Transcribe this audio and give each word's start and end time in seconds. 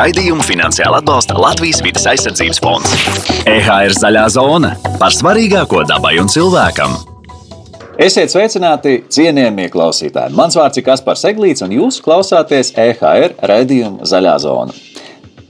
Raidījumu 0.00 0.40
finansiāli 0.40 0.96
atbalsta 0.96 1.34
Latvijas 1.36 1.82
vidas 1.84 2.06
aizsardzības 2.08 2.60
fonds. 2.64 2.92
EHR 3.44 3.92
zaļā 3.92 4.22
zona 4.32 4.70
par 4.96 5.12
svarīgāko 5.12 5.82
dabai 5.90 6.14
un 6.22 6.30
cilvēkam. 6.32 6.94
Esiet 8.00 8.32
sveicināti, 8.32 8.94
cienījamie 9.12 9.66
klausītāji. 9.68 10.32
Mans 10.38 10.56
vārds 10.56 10.80
ir 10.80 10.86
Kaspars 10.86 11.26
Eglīts, 11.28 11.60
un 11.66 11.74
jūs 11.76 12.00
klausāties 12.00 12.72
EHR 12.80 13.34
raidījuma 13.50 14.08
Zaļā 14.08 14.38
zona. 14.40 14.72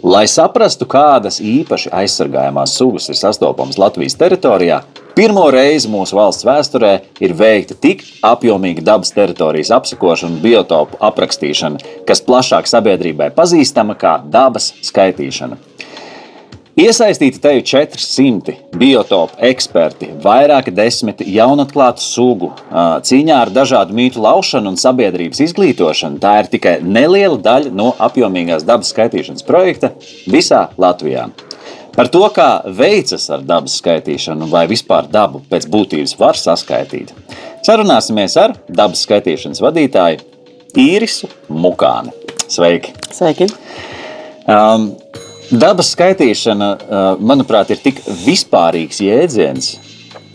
Lai 0.03 0.25
saprastu, 0.27 0.89
kādas 0.91 1.39
īpaši 1.39 1.95
aizsargājamās 2.01 2.75
sugas 2.75 3.07
ir 3.13 3.21
sastopamas 3.21 3.79
Latvijas 3.79 4.19
teritorijā, 4.19 4.81
pirmo 5.17 5.47
reizi 5.53 5.91
mūsu 5.91 6.17
valsts 6.19 6.47
vēsturē 6.47 6.93
ir 7.23 7.35
veikta 7.39 7.77
tik 7.81 8.05
apjomīga 8.27 8.85
dabas 8.93 9.15
teritorijas 9.17 9.73
apsakošana 9.77 10.37
un 10.37 10.43
biotopu 10.45 11.01
aprakstīšana, 11.11 11.81
kas 12.09 12.25
plašāk 12.27 12.71
sabiedrībai 12.71 13.31
pazīstama 13.37 13.99
kā 13.99 14.19
dabas 14.25 14.73
skaitīšana. 14.87 15.61
Iesaistīti 16.81 17.41
te 17.43 17.51
ir 17.59 17.65
400 17.67 18.55
biotopu 18.79 19.37
eksperti, 19.51 20.07
vairāki 20.23 20.73
desmiti 20.73 21.27
jaunatklātu 21.35 22.01
sugu. 22.01 22.53
Cīņā 23.05 23.41
ar 23.43 23.53
dažādu 23.53 23.97
mītu 23.99 24.23
laušanu 24.23 24.73
un 24.73 24.81
sabiedrības 24.81 25.43
izglītošanu 25.45 26.23
tā 26.23 26.39
ir 26.41 26.49
tikai 26.55 26.79
neliela 26.81 27.37
daļa 27.43 27.75
no 27.75 27.91
apjomīgās 28.01 28.65
dabas 28.65 28.95
skaitīšanas 28.95 29.45
projekta 29.51 29.93
visā 30.31 30.69
Latvijā. 30.81 31.29
Par 32.01 32.09
to, 32.09 32.23
kā 32.33 32.63
veicas 32.73 33.27
ar 33.29 33.43
dabas 33.45 33.75
skaitīšanu, 33.77 34.47
vai 34.49 34.63
vispār 34.71 35.05
dabu 35.13 35.43
pēc 35.51 35.67
būtības 35.69 36.15
var 36.17 36.39
saskaitīt, 36.41 37.11
sarunāsimies 37.67 38.39
ar 38.41 38.55
dabas 38.73 39.03
skaitīšanas 39.05 39.61
vadītāju 39.61 40.23
Īrisu 40.81 41.29
Mukāni. 41.53 42.15
Sveiki! 42.49 42.95
Sveiki! 43.13 43.51
Um, 44.49 44.95
Dabas 45.51 45.91
skaitīšana, 45.93 46.71
manuprāt, 47.21 47.75
ir 47.75 47.83
tik 47.83 48.01
vispārīgs 48.23 49.03
jēdziens, 49.05 49.69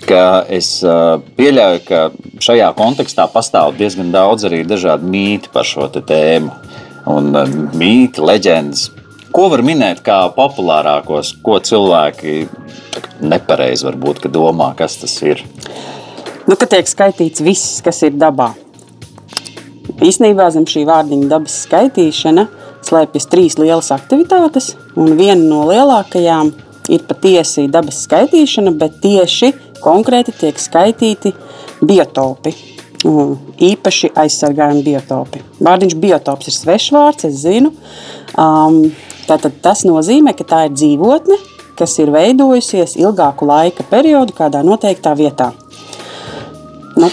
ka 0.05 0.43
es 0.51 0.69
pieļauju, 1.39 1.81
ka 1.87 2.03
šajā 2.45 2.67
kontekstā 2.77 3.25
pastāv 3.33 3.73
diezgan 3.79 4.13
daudz 4.13 4.45
arī 4.45 4.61
dažādu 4.69 5.09
mītu 5.09 5.49
par 5.55 5.65
šo 5.65 5.89
tēmu. 5.97 6.53
Un 7.09 7.33
mīti, 7.73 8.21
leģendas. 8.21 8.91
Ko 9.35 9.49
var 9.51 9.59
minēt 9.67 9.99
kā 9.99 10.21
populārākos, 10.31 11.33
ko 11.43 11.57
cilvēki 11.59 12.45
nepareizi 13.19 13.83
varbūt 13.83 14.29
domā, 14.31 14.69
kas 14.79 14.95
tas 15.01 15.15
ir? 15.27 15.41
Nu, 16.47 16.55
ka 16.55 16.69
tiek 16.71 16.87
skaitīts 16.87 17.43
viss, 17.43 17.81
kas 17.83 17.99
ir 18.07 18.13
dabā. 18.15 18.53
Īsnībā 20.05 20.45
zem 20.55 20.63
šī 20.69 20.85
vārdiņa 20.87 21.27
dabas 21.33 21.57
skaitīšana 21.65 22.45
slēpjas 22.85 23.27
trīs 23.31 23.57
lielas 23.59 23.91
aktivitātes, 23.91 24.69
un 24.95 25.17
viena 25.19 25.41
no 25.41 25.65
lielākajām 25.67 26.53
ir 26.95 27.03
patiesi 27.09 27.65
dabas 27.73 28.05
skaitīšana, 28.05 28.71
bet 28.79 29.01
tieši 29.03 29.51
konkrēti 29.83 30.35
tiek 30.45 30.61
skaitīti 30.61 31.33
biotopi. 31.83 32.53
Īpaši 33.65 34.13
aizsargājami 34.17 34.85
biotopi. 34.85 35.43
Vārdiņš 35.65 35.97
biotops 36.01 36.49
ir 36.49 36.55
svešs 36.55 36.93
vārds, 36.95 37.27
es 37.27 37.43
zinu. 37.43 37.73
Um, 38.39 38.79
tātad 39.27 39.59
tas 39.65 39.83
nozīmē, 39.87 40.35
ka 40.37 40.47
tā 40.47 40.63
ir 40.67 40.75
dzīvotne, 40.75 41.37
kas 41.79 41.97
ir 41.99 42.13
veidojusies 42.15 42.95
ilgāku 43.01 43.47
laika 43.49 43.85
periodu 43.89 44.35
kādā 44.37 44.63
noteiktā 44.63 45.15
vietā. 45.17 45.51
Nu, 46.95 47.09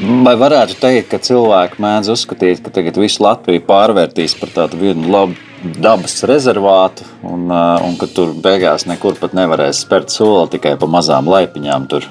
Vai 0.00 0.32
varētu 0.40 0.78
teikt, 0.80 1.10
ka 1.10 1.18
cilvēki 1.20 1.80
mēdz 1.84 2.08
uzskatīt, 2.14 2.62
ka 2.64 2.70
tagad 2.72 2.96
visu 2.96 3.20
Latviju 3.20 3.60
pārvērtīs 3.66 4.32
par 4.40 4.52
tādu 4.54 4.78
vienu 4.80 5.10
labu 5.12 5.36
dabas 5.76 6.14
rezervātu, 6.24 7.04
un, 7.20 7.50
uh, 7.52 7.82
un 7.84 7.98
ka 8.00 8.08
tur 8.08 8.32
beigās 8.32 8.86
nekur 8.88 9.18
pat 9.20 9.36
nevarēs 9.36 9.82
spērt 9.84 10.08
soli 10.14 10.48
tikai 10.54 10.78
pa 10.80 10.88
mazām 10.88 11.28
laipiņām, 11.28 11.84
tur 11.92 12.08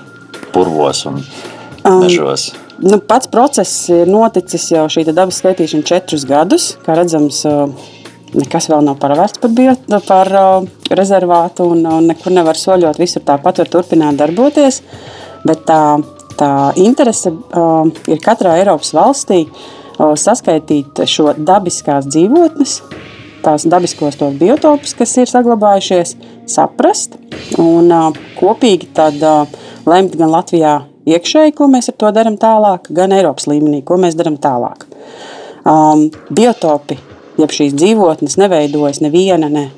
purvos 0.54 1.02
un 1.10 1.18
um, 1.24 2.04
mežos? 2.04 2.52
Um, 2.54 2.92
nu, 2.92 3.02
pats 3.02 3.32
process 3.32 3.90
ir 3.90 4.06
noticis 4.12 4.70
jau 4.76 4.86
šī 4.92 5.08
dabas 5.10 5.42
skaitīšana 5.42 5.90
četrus 5.90 6.28
gadus. 6.30 6.76
Kā 6.86 6.94
redzams, 7.00 7.42
uh, 7.50 7.90
nekas 8.36 8.70
vēl 8.70 8.86
nav 8.86 9.00
paravērts 9.02 9.42
par, 9.42 9.56
bio, 9.56 9.74
par 10.08 10.32
uh, 10.36 10.70
rezervātu, 10.94 11.72
un, 11.74 11.84
un 11.90 12.12
nekur 12.12 12.36
nevar 12.36 12.60
soļot. 12.60 13.02
Visur 13.02 13.26
tāpat 13.26 13.64
var 13.64 13.74
turpināt 13.74 14.20
darboties. 14.20 14.84
Bet 15.48 15.64
tā 15.68 15.82
tā 16.40 16.72
interese 16.80 17.32
uh, 17.32 17.86
ir 18.08 18.22
katrā 18.24 18.56
Eiropas 18.60 18.94
valstī 18.96 19.44
uh, 19.46 20.16
saskaitīt 20.20 21.04
šo 21.10 21.34
dabiskās 21.36 22.08
dzīvotnes, 22.10 22.80
tās 23.44 23.66
dabiskos 23.70 24.20
tos 24.20 24.38
biotopus, 24.40 24.96
kas 25.00 25.18
ir 25.20 25.32
saglabājušies, 25.32 26.16
saprast 26.50 27.18
un 27.60 27.92
uh, 27.92 28.22
kopīgi 28.40 28.92
tad 28.96 29.20
uh, 29.26 29.60
lemt 29.90 30.16
gan 30.20 30.32
Latvijā 30.36 30.78
iekšēji, 31.10 31.56
ko 31.58 31.70
mēs 31.72 31.92
ar 31.92 32.00
to 32.00 32.14
darām 32.16 32.40
tālāk, 32.40 32.90
gan 32.96 33.16
Eiropas 33.16 33.50
līmenī, 33.52 33.84
ko 33.84 34.00
mēs 34.00 34.18
darām 34.20 34.40
tālāk. 34.42 34.86
Um, 35.68 36.08
biotopi, 36.34 36.96
jeb 37.40 37.54
šīs 37.56 37.76
dzīvotnes, 37.78 38.38
neveidojas 38.42 39.02
neviena, 39.04 39.50
ne 39.50 39.70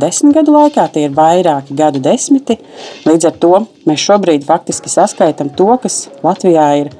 desmit 0.00 0.36
gadu 0.36 0.54
laikā, 0.54 0.86
tie 0.92 1.06
ir 1.08 1.14
vairāki 1.16 1.76
gadu 1.76 2.02
desmiti. 2.02 2.58
Līdz 3.06 3.30
ar 3.30 3.38
to 3.42 3.52
mēs 3.88 4.04
šobrīd 4.06 4.46
faktiski 4.46 4.92
saskaitām 4.92 5.52
to, 5.56 5.70
kas 5.82 6.06
Latvijā 6.26 6.66
ir 6.82 6.92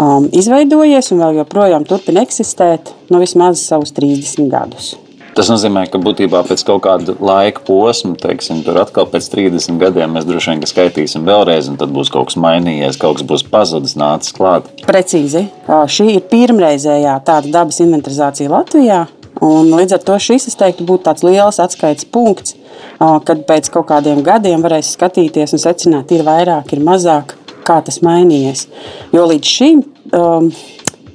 um, 0.00 0.28
izveidojies 0.32 1.12
un 1.12 1.24
vēl 1.24 1.42
joprojām 1.42 1.88
turpina 1.88 2.24
eksistēt 2.26 2.94
no 3.10 3.18
nu, 3.18 3.24
vismaz 3.24 3.62
savus 3.62 3.94
30 3.96 4.48
gadus. 4.52 4.94
Tas 5.36 5.50
nozīmē, 5.52 5.82
ka 5.92 5.98
būtībā 6.00 6.40
pēc 6.48 6.62
kaut 6.64 6.80
kāda 6.86 7.12
laika 7.20 7.60
posma, 7.66 8.14
teiksim, 8.16 8.62
tur 8.64 8.78
atkal 8.80 9.04
pēc 9.12 9.26
30 9.34 9.76
gadiem 9.82 10.14
mēs 10.16 10.24
droši 10.24 10.54
vien 10.54 10.62
skaitīsim 10.64 11.26
vēlreiz, 11.28 11.68
un 11.68 11.76
tad 11.76 11.92
būs 11.92 12.08
kaut 12.14 12.30
kas 12.30 12.38
mainījies, 12.40 12.96
kaut 13.02 13.18
kas 13.18 13.26
būs 13.28 13.44
pazudis, 13.52 13.98
nācis 14.00 14.32
klāt. 14.32 14.70
Precīzi. 14.88 15.44
Šī 15.68 16.08
ir 16.14 16.24
pirmreizējā 16.30 17.18
tāda 17.28 17.52
dabas 17.58 17.82
inventarizācija 17.84 18.48
Latvijā. 18.48 19.02
Un 19.44 19.68
līdz 19.74 19.98
ar 19.98 20.04
to 20.06 20.16
šis, 20.22 20.46
es 20.48 20.56
teiktu, 20.56 20.86
būtu 20.88 21.04
tāds 21.08 21.24
liels 21.26 21.58
atskaites 21.60 22.08
punkts, 22.08 22.56
kad 22.98 23.42
pēc 23.48 23.68
kaut 23.74 23.90
kādiem 23.90 24.22
gadiem 24.24 24.64
varēs 24.64 24.94
skatīties 24.96 25.52
un 25.56 25.60
secināt, 25.60 26.14
ir 26.16 26.24
vairāk, 26.26 26.72
ir 26.72 26.84
mazāk, 26.84 27.36
kā 27.66 27.80
tas 27.84 28.00
mainījies. 28.06 28.66
Jo 29.12 29.26
līdz 29.28 29.52
šim 29.58 29.82
um, 30.16 30.48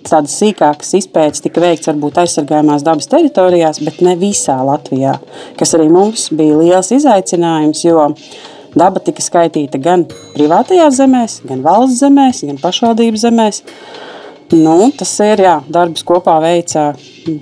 tādas 0.06 0.36
sīkākas 0.42 0.94
izpētes 1.00 1.44
tika 1.46 1.64
veikts 1.64 1.90
varbūt 1.90 2.20
aizsargājumās 2.24 2.86
dabas 2.86 3.10
teritorijās, 3.12 3.82
bet 3.86 4.02
ne 4.06 4.16
visā 4.20 4.58
Latvijā, 4.66 5.18
kas 5.60 5.76
arī 5.78 5.88
mums 5.94 6.30
bija 6.36 6.60
liels 6.60 6.92
izaicinājums, 6.96 7.84
jo 7.86 8.10
daba 8.78 9.02
tika 9.04 9.24
skaitīta 9.24 9.82
gan 9.82 10.06
privātajās 10.36 10.98
zemēs, 11.00 11.42
gan 11.48 11.64
valsts 11.66 12.02
zemēs, 12.04 12.46
gan 12.48 12.62
pašvaldības 12.62 13.28
zemēs. 13.28 13.64
Nu, 14.52 14.90
tas 14.92 15.14
ir 15.24 15.40
jā, 15.46 15.54
darbs 15.72 16.04
kopā 16.04 16.34
veica 16.44 16.90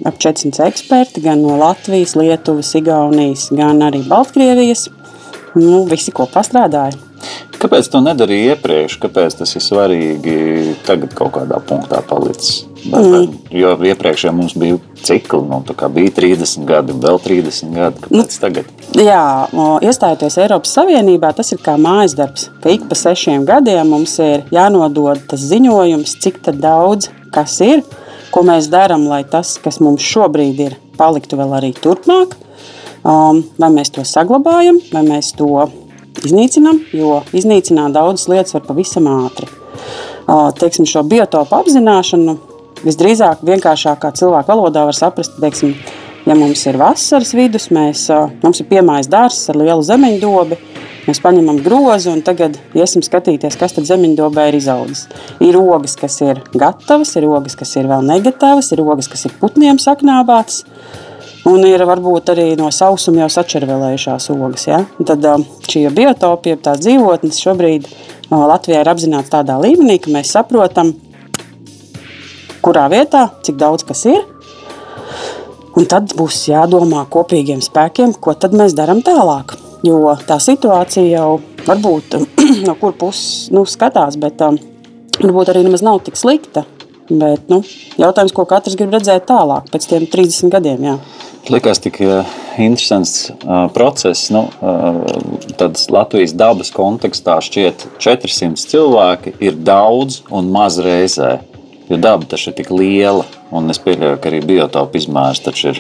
ap 0.06 0.18
400 0.22 0.68
eksperti 0.70 1.24
gan 1.26 1.42
no 1.42 1.56
Latvijas, 1.58 2.14
Lietuvas, 2.20 2.70
Igaunijas, 2.78 3.48
gan 3.58 3.82
arī 3.82 4.04
Baltkrievijas. 4.06 4.86
Nu, 5.58 5.88
visi 5.90 6.14
kopā 6.14 6.44
strādāja. 6.46 7.09
Kāpēc 7.60 7.90
to 7.92 8.00
nedarīja 8.04 8.56
iepriekš? 8.56 8.96
Kāpēc 9.04 9.36
tas 9.42 9.52
ir 9.58 9.64
svarīgi 9.64 10.36
tagad 10.88 11.12
kaut 11.18 11.34
kādā 11.36 11.60
punktā 11.60 12.00
palicis? 12.08 12.64
Mm. 12.88 13.34
Jo 13.52 13.74
iepriekš 13.84 14.24
jau 14.30 14.34
mums 14.38 14.56
bija 14.56 14.78
cikli, 15.04 15.42
nu, 15.50 15.60
bija 15.68 16.14
30 16.16 16.64
gadi, 16.70 16.96
vēl 16.96 17.20
30 17.26 17.76
gadi. 17.76 18.04
Kāpēc 18.06 18.16
nu, 18.16 18.42
tagad? 18.46 18.72
Jā, 18.96 19.24
iestājoties 19.84 20.40
Eiropas 20.40 20.76
Savienībā, 20.78 21.34
tas 21.36 21.52
ir 21.52 21.60
kā 21.66 21.76
mājas 21.82 22.16
darbs. 22.16 22.48
Ka 22.64 22.72
ik 22.72 22.88
pa 22.88 22.96
sešiem 22.96 23.44
gadiem 23.50 23.92
mums 23.92 24.16
ir 24.24 24.48
jānodod 24.56 25.28
tas 25.28 25.44
ziņojums, 25.52 26.16
cik 26.24 26.40
daudz 26.56 27.12
kas 27.34 27.60
ir, 27.66 27.84
ko 28.34 28.44
mēs 28.48 28.70
darām, 28.72 29.08
lai 29.10 29.24
tas, 29.28 29.58
kas 29.62 29.80
mums 29.84 30.06
šobrīd 30.06 30.64
ir, 30.64 30.78
paliktu 30.98 31.40
vēl 31.40 31.58
arī 31.60 31.74
turpmāk. 31.78 32.38
Um, 33.00 33.46
vai 33.60 33.70
mēs 33.72 33.94
to 33.96 34.04
saglabājam, 34.04 34.82
vai 34.92 35.06
mēs 35.06 35.32
to 35.38 35.70
iznīcinām, 36.26 36.84
jo 36.96 37.22
iznīcināt 37.36 37.96
daudzas 37.96 38.30
lietas 38.32 38.56
var 38.58 38.66
pavisam 38.68 39.08
ātri. 39.12 39.50
Teiksim, 40.60 40.86
šo 40.90 41.04
biotopu 41.10 41.58
apzināšanu 41.58 42.38
visdrīzāk 42.86 43.42
vienkāršākā 43.48 44.12
cilvēka 44.20 44.54
valodā 44.54 44.86
var 44.88 44.96
saprast, 44.96 45.40
teiksim, 45.42 45.74
ja 46.28 46.36
mums 46.38 46.62
ir 46.70 46.78
vasaras 46.80 47.34
vidus, 47.36 47.70
mēs, 47.76 48.06
mums 48.44 48.62
ir 48.62 48.70
piemājas 48.70 49.10
dārsts 49.12 49.52
ar 49.52 49.60
lielu 49.60 49.84
zemeņdobi, 49.86 50.60
mēs 51.08 51.22
paņemam 51.24 51.60
grozu 51.66 52.14
un 52.14 52.24
tagad 52.26 52.60
iesim 52.78 53.04
skatīties, 53.06 53.58
kas 53.60 53.76
tad 53.76 53.88
zemeņdobē 53.90 54.50
ir 54.52 54.60
izaudzis. 54.60 55.08
Ir 55.44 55.58
ogas, 55.60 55.98
kas 56.00 56.20
ir 56.26 56.44
gatavas, 56.54 57.16
ir 57.18 57.28
ogas, 57.30 57.58
kas 57.60 57.76
ir 57.80 57.90
vēl 57.90 58.06
negatavas, 58.06 58.72
ir 58.76 58.84
ogas, 58.86 59.10
kas 59.12 59.26
ir 59.28 59.36
putniem 59.42 59.82
saknābātas, 59.82 60.64
Un 61.48 61.64
ir 61.64 61.82
varbūt 61.88 62.34
arī 62.34 62.48
no 62.60 62.68
sausuma 62.74 63.24
jau 63.24 63.30
sačervēlējušās 63.38 64.28
ogas. 64.34 64.66
Ja? 64.68 64.82
Tad 65.08 65.24
šī 65.70 65.86
biotopija, 65.96 66.58
tās 66.60 66.82
dzīvotnes 66.84 67.40
šobrīd 67.40 67.88
Latvijā 68.30 68.84
ir 68.84 68.90
apzināts 68.92 69.32
tādā 69.32 69.56
līmenī, 69.62 69.98
ka 70.04 70.12
mēs 70.14 70.34
saprotam, 70.36 70.92
kurā 72.66 72.90
vietā, 72.92 73.30
cik 73.46 73.58
daudz 73.62 73.88
kas 73.88 74.04
ir. 74.12 74.20
Un 75.80 75.88
tad 75.88 76.12
būs 76.18 76.42
jādomā 76.50 77.06
kopīgiem 77.14 77.62
spēkiem, 77.64 78.18
ko 78.20 78.36
tad 78.36 78.56
mēs 78.58 78.76
darām 78.76 79.00
tālāk. 79.06 79.56
Jo 79.86 80.18
tā 80.28 80.36
situācija 80.44 81.08
jau 81.08 81.40
varbūt 81.64 82.18
no 82.68 82.76
kur 82.82 82.98
puses 83.00 83.48
nu, 83.56 83.64
skatās, 83.64 84.20
bet 84.20 84.44
um, 84.44 84.60
varbūt 85.22 85.54
arī 85.54 85.64
nemaz 85.64 85.86
nav 85.86 86.02
tik 86.04 86.20
slikta. 86.20 86.66
Bet, 87.10 87.48
nu, 87.50 87.64
jautājums, 87.98 88.34
ko 88.38 88.44
katrs 88.46 88.76
grib 88.78 88.92
redzēt 88.94 89.26
tālāk, 89.32 89.72
pēc 89.74 89.88
tiem 89.90 90.04
30 90.12 90.52
gadiem. 90.54 90.84
Jā. 90.86 90.98
Likās 91.48 91.80
tik 91.82 92.02
uh, 92.04 92.28
interesants 92.60 93.30
uh, 93.32 93.70
process. 93.74 94.28
Nu, 94.34 94.48
uh, 94.60 95.70
Latvijas 95.90 96.36
dabas 96.38 96.74
kontekstā 96.76 97.40
šķiet, 97.46 97.88
400 98.02 98.70
cilvēki 98.70 99.34
ir 99.40 99.56
daudz 99.56 100.22
un 100.30 100.52
maz 100.54 100.78
reizē. 100.84 101.38
Jo 101.90 101.98
daba 101.98 102.28
taču 102.30 102.52
ir 102.52 102.60
tik 102.60 102.70
liela, 102.70 103.24
un 103.56 103.72
es 103.74 103.80
pieļauju, 103.82 104.20
ka 104.22 104.30
arī 104.30 104.44
biotopu 104.46 105.00
izmērs 105.00 105.42
taču 105.42 105.72
ir 105.72 105.80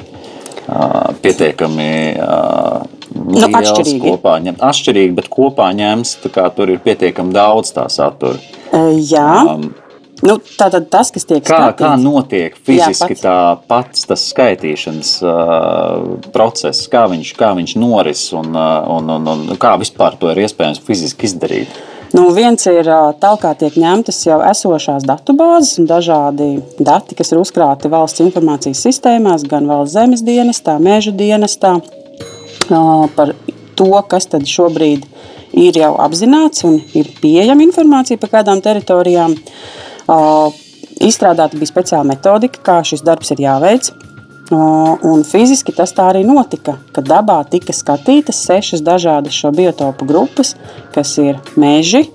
pietiekami 1.21 1.91
nu, 2.17 3.44
atšķirīgi. 3.45 4.00
Kopā 4.01 4.39
ņemt, 4.45 4.63
atšķirīgi, 4.71 5.13
bet 5.19 5.29
kopā 5.33 5.69
ņemts, 5.77 6.15
tur 6.25 6.73
ir 6.73 6.81
pietiekami 6.81 7.35
daudz 7.35 7.75
tā 7.75 7.85
satura. 7.94 8.41
Jā. 8.73 9.29
Um, 9.53 9.69
Nu, 10.25 10.36
tātad 10.60 10.89
tas, 10.92 11.13
kas 11.16 11.24
tiek 11.24 11.44
kā, 11.45 11.56
skatīts. 11.56 11.80
kā 11.80 11.92
notiek 12.01 12.57
fiziski 12.57 13.13
Jā, 13.16 13.16
pats. 13.16 13.21
tā 13.24 13.36
pats 13.69 14.10
tas 14.10 14.25
skaitīšanas 14.33 15.12
uh, 15.24 16.31
process, 16.33 16.89
kā 16.92 17.06
viņš, 17.12 17.31
kā 17.39 17.54
viņš 17.56 17.75
noris 17.80 18.25
un, 18.36 18.51
uh, 18.51 18.89
un, 18.98 19.13
un, 19.16 19.31
un 19.45 19.62
kā 19.62 19.77
vispār 19.80 20.19
to 20.19 20.33
ir 20.33 20.44
iespējams 20.44 20.83
fiziski 20.83 21.30
izdarīt? 21.30 21.80
Nu, 22.10 22.25
viens 22.33 22.63
ir 22.66 22.88
tālāk, 23.21 23.42
kā 23.44 23.51
tiek 23.54 23.75
ņemtas 23.77 24.24
jau 24.25 24.39
esošās 24.50 25.06
datubāzes 25.06 25.77
un 25.77 25.86
dažādi 25.89 26.48
dati, 26.81 27.16
kas 27.16 27.30
ir 27.30 27.42
uzkrāti 27.42 27.92
valsts 27.92 28.24
informācijas 28.25 28.81
sistēmās, 28.88 29.45
gan 29.50 29.69
valsts 29.69 29.94
zemes 29.94 30.24
dienestā, 30.25 30.80
meža 30.81 31.13
dienestā, 31.13 31.75
par 33.16 33.36
to, 33.77 33.92
kas 34.10 34.25
tad 34.31 34.50
šobrīd 34.50 35.06
ir 35.60 35.77
jau 35.77 35.94
apzināts 36.01 36.66
un 36.66 36.80
ir 36.98 37.13
pieejama 37.21 37.66
informācija 37.68 38.18
par 38.21 38.39
kādām 38.39 38.63
teritorijām. 38.66 39.38
Izstrādāta 41.00 41.57
bija 41.57 41.69
speciāla 41.69 42.07
metodika, 42.09 42.61
kā 42.65 42.79
šis 42.83 43.03
darbs 43.06 43.31
ir 43.35 43.44
jāveic. 43.45 43.91
Un 44.50 45.21
fiziski 45.27 45.75
tas 45.77 45.94
tā 45.94 46.07
arī 46.09 46.23
notika, 46.25 46.79
kad 46.95 47.06
dabā 47.06 47.38
tika 47.51 47.73
skatītas 47.75 48.39
sešas 48.47 48.81
dažādas 48.81 49.35
šo 49.38 49.51
biotopu 49.53 50.07
grupas, 50.09 50.56
kas 50.95 51.13
ir 51.21 51.38
meži, 51.59 52.07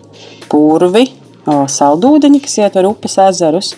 purvi, 0.50 1.06
saldūdeņi, 1.46 2.41
kas 2.43 2.58
ietver 2.64 2.88
upes 2.91 3.14
ezerus, 3.23 3.75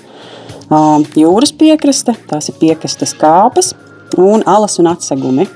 jūras 1.21 1.53
piekraste, 1.53 2.17
tās 2.31 2.49
ir 2.49 2.57
piekrastes 2.63 3.13
kāpas 3.19 3.75
un 4.17 4.43
alas 4.49 4.79
un 4.81 4.89
atsegumi. 4.95 5.47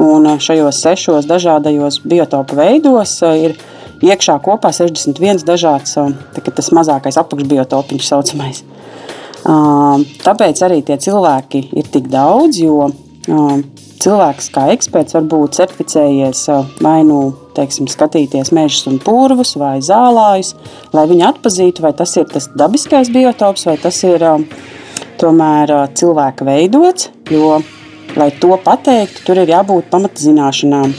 Un 0.00 0.24
šajos 0.40 0.78
sešos 0.80 1.26
dažādajos 1.28 1.98
biotopu 2.08 2.56
veidos 2.56 3.18
ir 3.36 3.58
iekšā 4.04 4.38
kopā 4.44 4.72
61 4.74 5.44
dažāds, 5.46 5.96
tas 6.56 6.72
mazākais 6.76 7.18
apakšbiotopiņš 7.20 8.08
saucamais. 8.08 8.62
Tāpēc 10.24 10.64
arī 10.66 10.80
tie 10.84 10.98
cilvēki 11.00 11.70
ir 11.80 11.88
tik 11.92 12.10
daudz, 12.12 12.60
jo 12.60 12.90
cilvēks 14.00 14.48
kā 14.54 14.66
eksperts 14.74 15.16
var 15.16 15.26
būt 15.28 15.58
certificējies 15.60 16.46
vai 16.84 17.00
nu 17.08 17.20
teiksim, 17.56 17.88
skatīties 17.90 18.52
mežus 18.56 18.86
un 18.88 19.00
purvus 19.02 19.54
vai 19.60 19.78
zālājus, 19.84 20.54
lai 20.96 21.04
viņi 21.10 21.26
atpazītu, 21.32 21.84
vai 21.84 21.92
tas 21.96 22.16
ir 22.16 22.28
tas 22.30 22.48
dabiskais 22.56 23.12
biotops 23.12 23.66
vai 23.68 23.76
tas 23.80 24.00
ir 24.08 24.24
tomēr 25.20 25.74
cilvēka 25.96 26.48
veidots. 26.48 27.10
Jo 27.30 27.60
lai 28.16 28.30
to 28.40 28.56
pateiktu, 28.64 29.22
tur 29.26 29.38
ir 29.42 29.52
jābūt 29.52 29.90
pamatzināšanām 29.92 30.94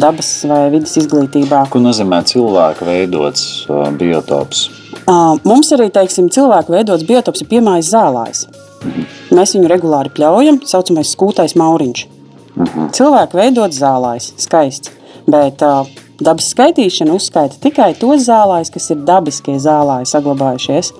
dabas 0.00 0.30
vai 0.48 0.68
vidas 0.72 0.94
izglītībā. 1.00 1.64
Ko 1.70 1.82
nozīmē 1.82 2.22
cilvēka 2.30 2.86
veidots 2.86 3.66
biotops? 3.98 4.68
Mums 5.44 5.72
arī 5.76 5.90
teiksim, 5.92 6.30
cilvēka 6.32 6.72
veidots 6.72 7.06
biotops 7.08 7.42
ir 7.42 7.50
piemājas 7.50 7.90
zālājs. 7.92 8.44
Mhm. 8.84 9.06
Mēs 9.34 9.54
viņu 9.56 9.70
regulāri 9.72 10.12
pļaujam, 10.14 10.60
tā 10.62 10.74
saucamais 10.74 11.10
skūtais 11.16 11.56
mauriņš. 11.58 12.06
Mhm. 12.54 12.90
Cilvēka 12.94 13.40
veidots 13.40 13.80
zālājs, 13.80 14.32
skaists. 14.38 14.92
Bet 15.26 15.58
dabas 16.20 16.50
skaitīšana 16.52 17.14
uzskaita 17.16 17.58
tikai 17.60 17.94
tos 17.98 18.28
zālājus, 18.28 18.70
kas 18.72 18.90
ir 18.90 19.02
dabiskie 19.08 19.56
zālāji 19.58 20.10
saglabājušies 20.10 20.92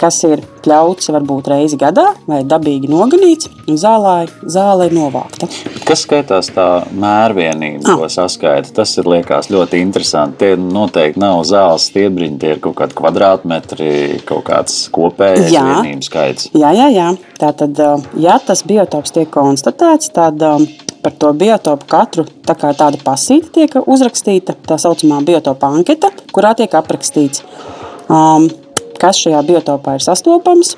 kas 0.00 0.20
ir 0.26 0.42
pļauts 0.64 1.10
varbūt 1.12 1.48
reizi 1.52 1.78
gadā 1.80 2.06
vai 2.28 2.40
dabīgi 2.48 2.88
noganīts, 2.90 3.50
un 3.68 3.78
zālē, 3.80 4.14
zāle 4.50 4.88
ir 4.88 4.96
novākta. 4.96 5.48
Kas 5.84 6.04
skaitās 6.06 6.50
tā 6.54 6.68
mērvienība, 6.92 7.84
ah. 7.92 8.00
ko 8.00 8.08
saskaita? 8.12 8.72
Tas 8.78 8.94
ir 9.00 9.08
liekas 9.10 9.50
ļoti 9.52 9.80
interesanti. 9.84 10.40
Tie 10.44 10.54
noteikti 10.60 11.20
nav 11.22 11.42
zāles 11.48 11.88
stiebriņi, 11.90 12.40
tie 12.40 12.54
ir 12.56 12.62
kaut 12.64 12.78
kādi 12.80 12.96
kvadrātmetri, 12.98 13.90
kaut 14.28 14.46
kāds 14.48 14.86
kopējais 14.94 15.52
jā. 15.52 15.66
vienības 15.68 16.10
skaits. 16.10 16.48
Jā, 16.56 16.72
jā, 16.76 16.88
jā. 16.94 17.10
Tātad, 17.40 17.84
ja 18.20 18.38
tas 18.44 18.64
biotops 18.66 19.14
tiek 19.14 19.30
konstatēts, 19.34 20.12
tad 20.14 20.40
par 21.04 21.12
to 21.20 21.32
biotopu 21.36 21.88
katru 21.90 22.24
tā 22.48 22.56
kā 22.56 22.72
tāda 22.76 23.00
pasīta 23.04 23.52
tiek 23.58 23.76
uzrakstīta, 23.84 24.56
tā 24.64 24.78
saucamā 24.80 25.20
biotopa 25.26 25.68
anketa, 25.76 26.10
kurā 26.32 26.54
tiek 26.56 26.72
aprakstīts, 26.80 27.44
um, 28.08 28.48
kas 29.00 29.20
šajā 29.22 29.40
biotopā 29.46 29.96
ir 29.98 30.04
sastopams, 30.04 30.74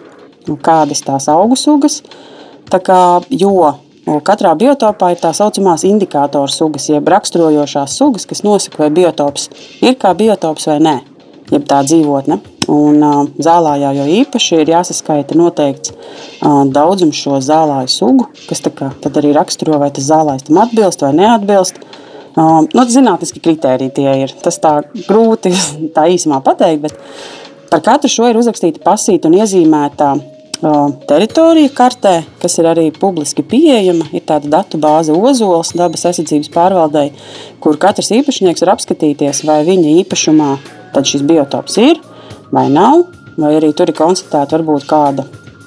kādas 0.63 1.03
tās 1.07 1.29
augu 1.33 1.59
sugas. 1.59 2.03
Tā 2.71 2.81
kā, 2.83 3.01
jo 3.31 3.75
katrā 4.27 4.55
biotopā 4.59 5.13
ir 5.15 5.23
tā 5.23 5.33
saucamās 5.35 5.85
indikātoru 5.87 6.51
sugas, 6.51 6.89
jeb 6.91 7.09
raksturojošās 7.11 7.97
sugas, 7.99 8.27
kas 8.27 8.45
nosaka, 8.47 8.85
vai 8.85 8.91
biotops 8.95 9.51
ir 9.83 9.97
kā 10.01 10.15
biotops 10.19 10.69
vai 10.71 10.79
nē, 10.83 10.97
jeb 11.53 11.67
tā 11.69 11.83
dzīvotne. 11.87 12.41
Un, 12.67 12.99
uh, 12.99 13.21
zālājā 13.39 13.93
jau 13.95 14.07
īpaši 14.11 14.57
ir 14.59 14.73
jāsaskaita 14.73 15.37
noteikts 15.39 15.93
uh, 15.95 16.65
daudzums 16.67 17.19
šo 17.21 17.39
zālāju 17.39 17.93
sugu, 17.93 18.27
kas 18.49 18.65
kā, 18.75 18.91
arī 19.13 19.31
raksturo, 19.37 19.79
vai 19.79 19.93
tas 19.95 20.09
zālājs 20.09 20.49
tam 20.49 20.59
atbilst 20.65 21.07
vai 21.07 21.13
neatbilst. 21.15 21.79
Nu, 22.37 22.83
zinātniski 22.85 23.41
kriteriji 23.41 23.95
tie 23.97 24.11
ir. 24.27 24.33
Tas 24.45 24.59
tā 24.61 24.75
grūti 25.07 25.55
tā 25.97 26.05
īsumā 26.13 26.43
pateikt, 26.45 26.83
bet 26.83 26.99
Par 27.77 27.83
katru 27.85 28.09
šo 28.09 28.25
ir 28.31 28.39
uzrakstīta 28.41 28.81
pasīta 28.81 29.29
un 29.29 29.35
iezīmēta 29.37 30.07
teritorija 31.11 31.69
kartē, 31.77 32.23
kas 32.41 32.55
ir 32.57 32.71
arī 32.71 32.87
publiski 32.95 33.45
pieejama. 33.45 34.07
Ir 34.17 34.23
tāda 34.25 34.49
datu 34.55 34.81
bāze 34.81 35.13
Ozols 35.13 35.75
dabas 35.77 36.07
aizsardzības 36.09 36.49
pārvaldei, 36.55 37.11
kur 37.61 37.77
katrs 37.77 38.09
īpašnieks 38.17 38.65
var 38.65 38.73
apskatīties, 38.79 39.43
vai 39.45 39.59
viņa 39.69 39.93
īpašumā 40.07 40.49
šis 41.05 41.27
biotops 41.29 41.77
ir 41.83 42.01
vai 42.49 42.71
nav, 42.73 43.03
vai 43.37 43.53
arī 43.59 43.75
tur 43.77 43.93
ir 43.93 43.99
konstatēta 43.99 44.57
varbūt 44.57 44.89
kāda 44.89 45.27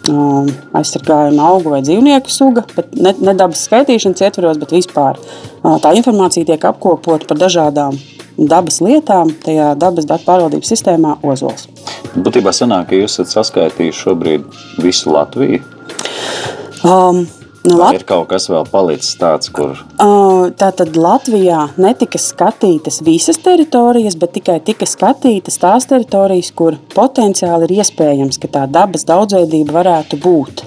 um, 0.10 0.50
aizsargājama 0.82 1.46
augu 1.52 1.76
vai 1.76 1.84
dzīvnieku 1.86 2.34
suga, 2.34 2.66
bet 2.74 2.98
ne, 2.98 3.14
ne 3.22 3.38
dabas 3.38 3.68
skaitīšanas 3.70 4.26
ietvaros, 4.26 4.58
bet 4.58 4.74
vispār 4.74 5.22
uh, 5.22 5.78
tā 5.78 5.94
informācija 5.94 6.50
tiek 6.50 6.66
apkopota 6.74 7.30
par 7.30 7.46
dažādām 7.46 8.02
dabas 8.50 8.80
lietām, 8.84 9.34
tajā 9.44 9.74
dabas 9.80 10.08
datu 10.10 10.28
pārvaldības 10.28 10.72
sistēmā 10.72 11.18
Ozols. 11.28 11.68
Būtībā 12.16 12.54
sanāk, 12.56 12.90
ka 12.92 13.02
jūs 13.02 13.20
esat 13.20 13.36
saskaitījuši 13.36 14.06
šobrīd 14.06 14.48
visu 14.84 15.14
Latviju. 15.16 15.62
Um, 16.88 17.26
Nu, 17.64 17.76
Vai 17.76 17.90
ir 17.98 18.06
kaut 18.08 18.30
kas 18.32 18.46
vēl 18.48 18.64
palicis 18.72 19.18
tāds, 19.20 19.50
kur. 19.52 19.76
Tātad 20.00 20.96
Latvijā 20.96 21.66
netika 21.76 22.20
skatītas 22.22 23.02
visas 23.04 23.38
teritorijas, 23.44 24.16
bet 24.20 24.32
tikai 24.38 24.62
tika 24.64 24.88
skatītas 24.88 25.60
tās 25.60 25.90
teritorijas, 25.90 26.54
kur 26.56 26.78
potenciāli 26.96 27.68
ir 27.68 27.82
iespējams, 27.82 28.40
ka 28.40 28.52
tā 28.54 28.64
dabas 28.72 29.04
daudzveidība 29.10 29.76
varētu 29.76 30.22
būt 30.24 30.64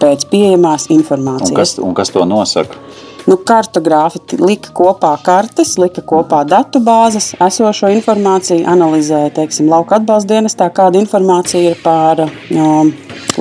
pēc 0.00 0.24
pieejamās 0.32 0.88
informācijas. 0.96 1.52
Un 1.52 1.60
kas, 1.60 1.76
un 1.90 1.94
kas 1.96 2.12
to 2.16 2.24
nosaka? 2.28 2.80
Nu, 3.26 3.34
kartogrāfi 3.42 4.20
lika 4.38 4.70
kopā 4.76 5.10
kartes, 5.26 5.74
lika 5.82 6.02
kopā 6.06 6.44
datu 6.46 6.78
bāzes, 6.84 7.32
esošo 7.42 7.90
informāciju, 7.90 8.62
analizēja, 8.70 9.32
teiksim, 9.40 9.66
lauka 9.72 9.98
atbalsta 9.98 10.36
dienestā, 10.36 10.68
kāda 10.70 11.00
informācija 11.02 11.72
ir 11.72 11.80
par 11.82 12.22
um, 12.22 12.92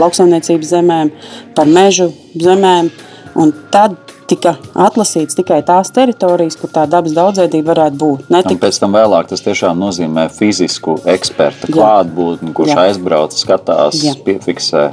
lauksaimniecības 0.01 0.73
zemēm, 0.73 1.13
par 1.57 1.69
mežu 1.69 2.09
zemēm. 2.41 2.89
Un 3.35 3.51
tad 3.69 3.97
tika 4.29 4.55
atlasīts 4.87 5.37
tikai 5.37 5.59
tās 5.67 5.91
teritorijas, 5.93 6.57
kur 6.57 6.71
tā 6.73 6.87
dabas 6.89 7.13
daudzveidība 7.13 7.73
varētu 7.73 8.01
būt. 8.01 8.29
Netika... 8.33 8.55
Un 8.55 8.61
pēc 8.65 8.81
tam 8.81 8.95
vēlāk 8.97 9.29
tas 9.29 9.43
tiešām 9.45 9.85
nozīmē 9.85 10.27
fizisku 10.33 10.97
eksperta 11.13 11.69
klātbūtni, 11.69 12.53
kurš 12.57 12.73
Jā. 12.73 12.87
aizbrauc, 12.87 13.37
skatās, 13.37 14.01
Jā. 14.01 14.15
piefiksē. 14.25 14.87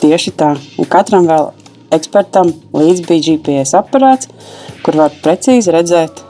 Tieši 0.00 0.32
tā. 0.38 0.54
Un 0.78 0.88
katram 0.88 1.28
vēl 1.28 1.50
ekspertam 1.94 2.52
līdz 2.76 3.04
bija 3.08 3.24
GPS 3.30 3.76
aparāts, 3.78 4.30
kur 4.84 4.98
var 5.00 5.14
precīzi 5.24 5.74
redzēt, 5.74 6.22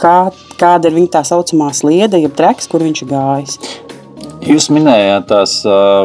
kā, 0.00 0.30
kāda 0.60 0.90
ir 0.90 0.98
viņa 0.98 1.12
tā 1.18 1.24
saucamā 1.28 1.72
sliede, 1.76 2.20
jeb 2.22 2.36
treks, 2.38 2.70
kur 2.70 2.84
viņš 2.84 3.04
ir 3.04 3.12
gājis. 3.12 3.58
Jūs 4.44 4.66
minējāt 4.68 5.30
tās 5.30 5.54
uh, 5.64 6.04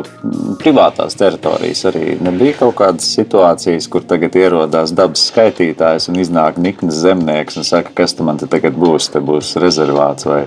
privātās 0.61 1.17
teritorijas. 1.19 1.81
Arī 1.89 2.13
nebija 2.23 2.55
kaut 2.61 2.77
kādas 2.79 3.09
situācijas, 3.17 3.89
kur 3.91 4.05
tagad 4.07 4.37
ierodās 4.39 4.93
dabas 4.95 5.25
skaitītājs 5.27 6.07
un 6.07 6.21
iznāk 6.23 6.59
nikns 6.61 7.01
zemnieks 7.01 7.59
un 7.59 7.67
saka, 7.67 7.91
kas 7.97 8.15
tam 8.15 8.31
tagad 8.39 8.79
būs. 8.79 9.09
Te 9.11 9.19
būs 9.19 9.57
rezervāts 9.59 10.27
vai 10.29 10.45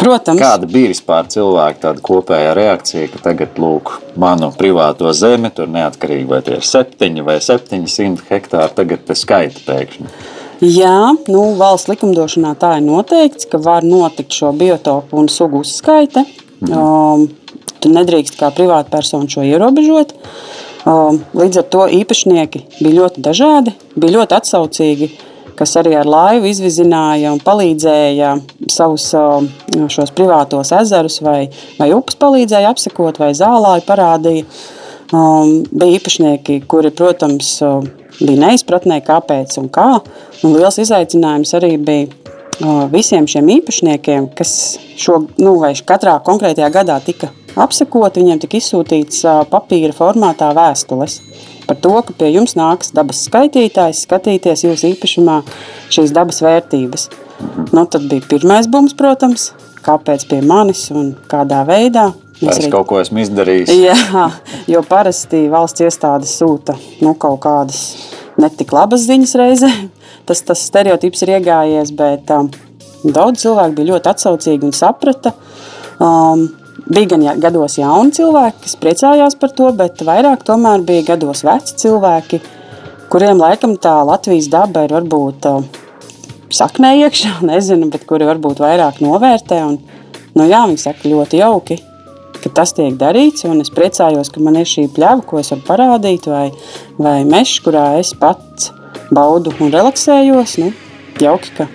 Protams. 0.00 0.40
Kāda 0.40 0.68
bija 0.70 0.90
vispār 0.92 1.28
cilvēka 1.30 1.82
tāda 1.84 2.02
kopējā 2.04 2.52
reakcija, 2.56 3.08
ka 3.12 3.22
tagad 3.30 3.58
lūk, 3.60 3.92
manu 4.20 4.48
privāto 4.56 5.12
zemi, 5.16 5.50
tur 5.54 5.68
neatkarīgi 5.70 6.28
vai 6.30 6.40
tie 6.46 6.56
ir 6.58 6.66
7 6.66 7.24
vai 7.26 7.36
700 7.44 8.24
hektāri, 8.30 8.76
tagad 8.78 9.04
te 9.08 9.16
skaita 9.18 9.64
pēkšņi? 9.66 10.12
Jā, 10.60 11.12
nu, 11.32 11.42
valsts 11.56 11.88
likumdošanā 11.88 12.52
tā 12.60 12.74
ir 12.78 12.84
noteikts, 12.84 13.48
ka 13.48 13.60
var 13.64 13.84
notikt 13.86 14.36
šo 14.36 14.52
biotopu 14.56 15.16
un 15.20 15.28
sugu 15.32 15.62
uzskaite. 15.64 16.26
Mhm. 16.60 16.74
Um, 16.76 17.28
tu 17.80 17.88
nedrīkst 17.92 18.36
kā 18.40 18.50
privātpersona 18.52 19.28
šo 19.32 19.44
ierobežot. 19.46 20.12
Um, 20.88 21.20
līdz 21.36 21.60
ar 21.60 21.66
to 21.72 21.86
īpašnieki 21.92 22.62
bija 22.80 23.02
ļoti 23.02 23.24
dažādi, 23.24 23.74
bija 23.96 24.18
ļoti 24.18 24.36
atsaucīgi, 24.36 25.10
kas 25.56 25.76
arī 25.76 25.92
ar 26.00 26.08
laivu 26.08 26.48
izvizināja 26.48 27.34
un 27.34 27.40
palīdzēja 27.44 28.30
savus 28.74 29.08
um, 29.18 29.48
šos 29.90 30.12
privātos 30.16 30.72
ezerus 30.76 31.20
vai, 31.24 31.48
vai 31.78 31.90
upes 31.96 32.18
palīdzēja 32.20 32.70
apsekot 32.74 33.20
vai 33.22 33.32
zālāju 33.36 33.86
parādīja. 33.88 34.46
Um, 35.10 35.64
bija 35.70 35.98
īpašnieki, 35.98 36.60
kuri, 36.70 36.92
protams, 36.94 37.56
um, 37.66 37.88
bija 38.20 38.38
neizpratnē, 38.46 39.00
kāpēc 39.06 39.56
un 39.62 39.70
kā. 39.74 39.88
Un 40.46 40.54
liels 40.54 40.78
izaicinājums 40.82 41.56
arī 41.58 41.74
bija 41.82 42.08
visiem 42.92 43.26
šiem 43.28 43.48
īpašniekiem, 43.56 44.30
kas 44.36 44.52
šo, 45.00 45.22
nu, 45.40 45.54
katrā 45.88 46.18
konkrētajā 46.24 46.68
gadā 46.74 46.98
tika 47.04 47.30
apsekoti, 47.60 48.20
viņiem 48.20 48.42
tika 48.42 48.58
izsūtīts 48.60 49.24
papīra 49.50 49.96
formātā 49.96 50.52
vēstules 50.56 51.20
par 51.66 51.78
to, 51.78 51.94
ka 52.02 52.14
pie 52.18 52.32
jums 52.34 52.56
nāks 52.58 52.90
dabas 52.94 53.22
skaitītājs 53.28 54.04
skatīties 54.06 54.64
jūsu 54.66 54.90
īpašumā 54.90 55.40
šīs 55.94 56.14
dabas 56.16 56.42
vērtības. 56.42 57.08
Nu, 57.72 57.84
tad 57.86 58.06
bija 58.10 58.24
pirmais 58.30 58.68
bums, 58.70 58.94
protams, 58.98 59.50
kāpēc 59.86 60.26
pie 60.30 60.40
manis 60.46 60.88
un 60.94 61.14
kādā 61.30 61.62
veidā. 61.68 62.10
Es 62.40 62.56
arī 62.56 62.70
kaut 62.72 62.88
ko 62.88 63.00
esmu 63.00 63.20
izdarījis. 63.20 63.72
Jā, 63.84 64.26
jo 64.70 64.80
parasti 64.88 65.44
valsts 65.52 65.84
iestādes 65.84 66.32
sūta 66.40 66.76
nu, 67.04 67.12
kaut 67.20 67.42
kādas 67.44 67.82
netik 68.40 68.72
labas 68.72 69.04
ziņas 69.08 69.36
reizē. 69.40 69.70
Tas, 70.28 70.40
tas 70.46 70.62
stereotips 70.62 71.24
ir 71.24 71.34
iegājies, 71.36 71.92
bet 71.96 72.30
um, 72.36 72.48
daudz 73.04 73.42
cilvēku 73.42 73.76
bija 73.80 73.92
ļoti 73.94 74.10
atsaucīgi 74.12 74.68
un 74.68 74.76
saprata. 74.76 75.34
Um, 76.00 76.46
bija 76.88 77.12
gan 77.12 77.26
gados 77.42 77.76
jauni 77.80 78.14
cilvēki, 78.16 78.64
kas 78.64 78.78
priecājās 78.80 79.36
par 79.40 79.52
to, 79.56 79.68
bet 79.76 80.00
vairāk 80.06 80.46
tomēr 80.48 80.84
bija 80.86 81.10
gados 81.12 81.44
veci 81.46 81.76
cilvēki, 81.84 82.40
kuriem 83.12 83.42
laikam 83.42 83.76
tā 83.76 83.98
Latvijas 84.06 84.48
daba 84.52 84.86
ir 84.86 84.96
varbūt 84.96 85.50
uh, 85.50 85.79
saknē 86.50 86.96
iekšā, 87.04 87.38
nezinu, 87.50 87.90
bet 87.92 88.06
kuri 88.08 88.28
varbūt 88.28 88.62
vairāk 88.62 89.00
novērtē. 89.04 89.62
Un, 89.66 89.78
nu 90.34 90.50
jā, 90.50 90.66
viņi 90.70 90.84
saka 90.88 91.08
ļoti 91.10 91.44
jauki 91.44 91.82
ka 92.40 92.50
tas 92.60 92.72
tiek 92.76 92.96
darīts. 93.00 93.44
Es 93.44 93.72
priecājos, 93.74 94.30
ka 94.32 94.42
man 94.42 94.58
ir 94.60 94.68
šī 94.68 94.88
pļava, 94.94 95.24
ko 95.26 95.40
es 95.40 95.52
varu 95.52 95.66
parādīt, 95.66 96.28
vai, 96.30 96.48
vai 96.98 97.20
mežs, 97.28 97.58
kurā 97.64 98.00
es 98.00 98.14
pats 98.16 98.72
baudu 99.14 99.52
un 99.60 99.72
relaksējos. 99.74 100.56
Nu, 100.62 100.72
jauki, 101.20 101.52
ka, 101.58 101.68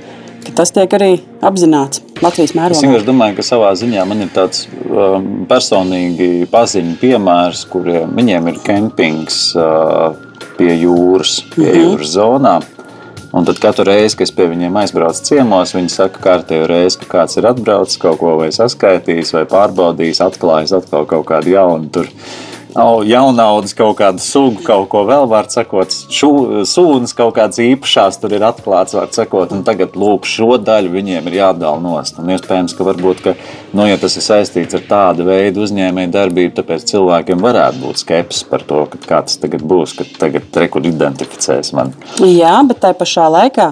ka 0.45 0.55
tas 0.61 0.73
tiek 0.75 0.97
arī 0.97 1.11
apzināts 1.45 2.01
Latvijas 2.23 2.55
mērogā. 2.57 2.79
Es 2.79 2.85
vienkārši 2.85 3.09
domāju, 3.09 3.37
ka 3.39 3.45
savā 3.45 3.73
ziņā 3.77 4.05
man 4.07 4.25
ir 4.25 4.31
tāds 4.35 4.65
um, 4.87 5.43
personīgi 5.49 6.47
paziņu 6.51 6.95
piemērs, 7.01 7.65
kuriem 7.71 8.15
viņiem 8.17 8.53
ir 8.53 8.61
kempings 8.65 9.49
uh, 9.59 10.15
pie 10.55 10.71
jūras, 10.79 11.41
pie 11.53 11.65
mm 11.65 11.71
-hmm. 11.73 11.83
jūras 11.83 12.15
zonām. 12.15 12.71
Un 13.35 13.43
tad 13.43 13.57
katru 13.59 13.83
reizi, 13.89 14.15
kad 14.15 14.29
es 14.29 14.31
pie 14.31 14.45
viņiem 14.47 14.77
aizbraucu 14.79 15.25
ciemos, 15.27 15.73
viņi 15.75 15.89
saka, 15.91 16.15
ka 16.15 16.23
kārtējo 16.23 16.69
reizi, 16.71 17.01
ka 17.01 17.09
kāds 17.17 17.35
ir 17.35 17.49
atbraucis, 17.49 17.99
kaut 17.99 18.21
ko 18.21 18.37
vai 18.39 18.47
saskaitījis, 18.55 19.33
vai 19.35 19.43
pārbaudījis, 19.51 20.21
atklājis 20.23 20.71
atkal 20.77 21.03
kaut 21.09 21.27
kādu 21.33 21.51
jaunu 21.51 21.91
tur 21.91 22.07
jaunaudas 22.75 23.73
kaut 23.75 23.97
kādu 23.99 24.19
sugu, 24.19 24.59
kaut 24.65 24.89
ko 24.91 25.05
vēl, 25.07 25.27
var 25.31 25.47
sakot, 25.51 25.91
sūnas 25.91 27.13
kaut 27.15 27.35
kādas 27.37 27.59
īpašās 27.63 28.19
tur 28.19 28.35
ir 28.35 28.43
atklāts, 28.43 28.95
var 28.97 29.11
sakot, 29.15 29.53
tagad 29.65 29.95
lūk 29.95 30.27
šo 30.27 30.57
daļu 30.59 30.91
viņiem 30.91 31.29
ir 31.29 31.37
jādala 31.39 31.79
nost. 31.81 32.19
Un 32.19 32.33
iespējams, 32.35 32.75
ka 32.75 32.87
varbūt, 32.87 33.21
ka, 33.23 33.35
nu, 33.75 33.85
ja 33.87 33.97
tas 34.01 34.17
ir 34.19 34.25
saistīts 34.25 34.75
ar 34.75 34.83
tādu 34.89 35.27
veidu 35.29 35.63
uzņēmēju 35.65 36.11
darbību, 36.15 36.55
tāpēc 36.59 36.87
cilvēkiem 36.91 37.43
varētu 37.45 37.83
būt 37.85 38.03
skepsis 38.03 38.47
par 38.49 38.65
to, 38.67 38.83
kā 39.07 39.21
tas 39.23 39.39
tagad 39.41 39.63
būs, 39.63 39.95
ka 39.95 40.07
tagad 40.19 40.59
rekur 40.65 40.85
identificēs 40.85 41.71
mani. 41.77 41.95
Jā, 42.25 42.57
bet 42.67 42.83
tā 42.83 42.91
pašā 42.97 43.29
laikā, 43.31 43.69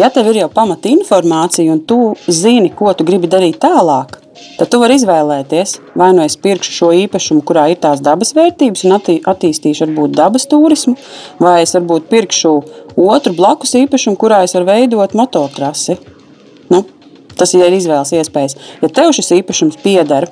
ja 0.00 0.12
tev 0.12 0.28
ir 0.34 0.42
jau 0.44 0.50
pamata 0.52 0.92
informācija 0.92 1.72
un 1.72 1.80
tu 1.88 2.12
zini, 2.28 2.72
ko 2.76 2.92
tu 2.92 3.08
gribi 3.08 3.30
darīt 3.30 3.62
tālāk, 3.64 4.20
tad 4.58 4.70
tu 4.70 4.80
vari 4.82 4.96
izvēlēties, 4.98 5.76
vai 5.98 6.10
nu 6.16 6.24
es 6.24 6.36
pirkšu 6.40 6.74
šo 6.78 6.90
īpašumu, 7.04 7.42
kurā 7.46 7.66
ir 7.72 7.80
tās 7.82 8.02
dabas 8.04 8.34
vērtības, 8.36 8.84
un 8.86 8.96
attī, 8.98 9.18
attīstīšu 9.32 9.88
varbūt 9.88 10.16
dabas 10.18 10.46
turismu, 10.50 10.96
vai 11.42 11.60
es 11.64 11.74
varbūt 11.76 12.08
pirkšu 12.12 12.54
otru 13.04 13.34
blakus 13.36 13.74
īpašumu, 13.82 14.18
kurā 14.20 14.44
es 14.46 14.56
varu 14.56 14.70
veidot 14.70 15.18
mototrasi. 15.18 15.98
Nu, 16.70 16.84
tas 17.34 17.54
ir 17.58 17.74
izvēles 17.74 18.14
iespējas. 18.14 18.58
Ja 18.82 18.92
tev 19.00 19.12
šis 19.16 19.34
īpašums 19.40 19.82
pieder, 19.82 20.30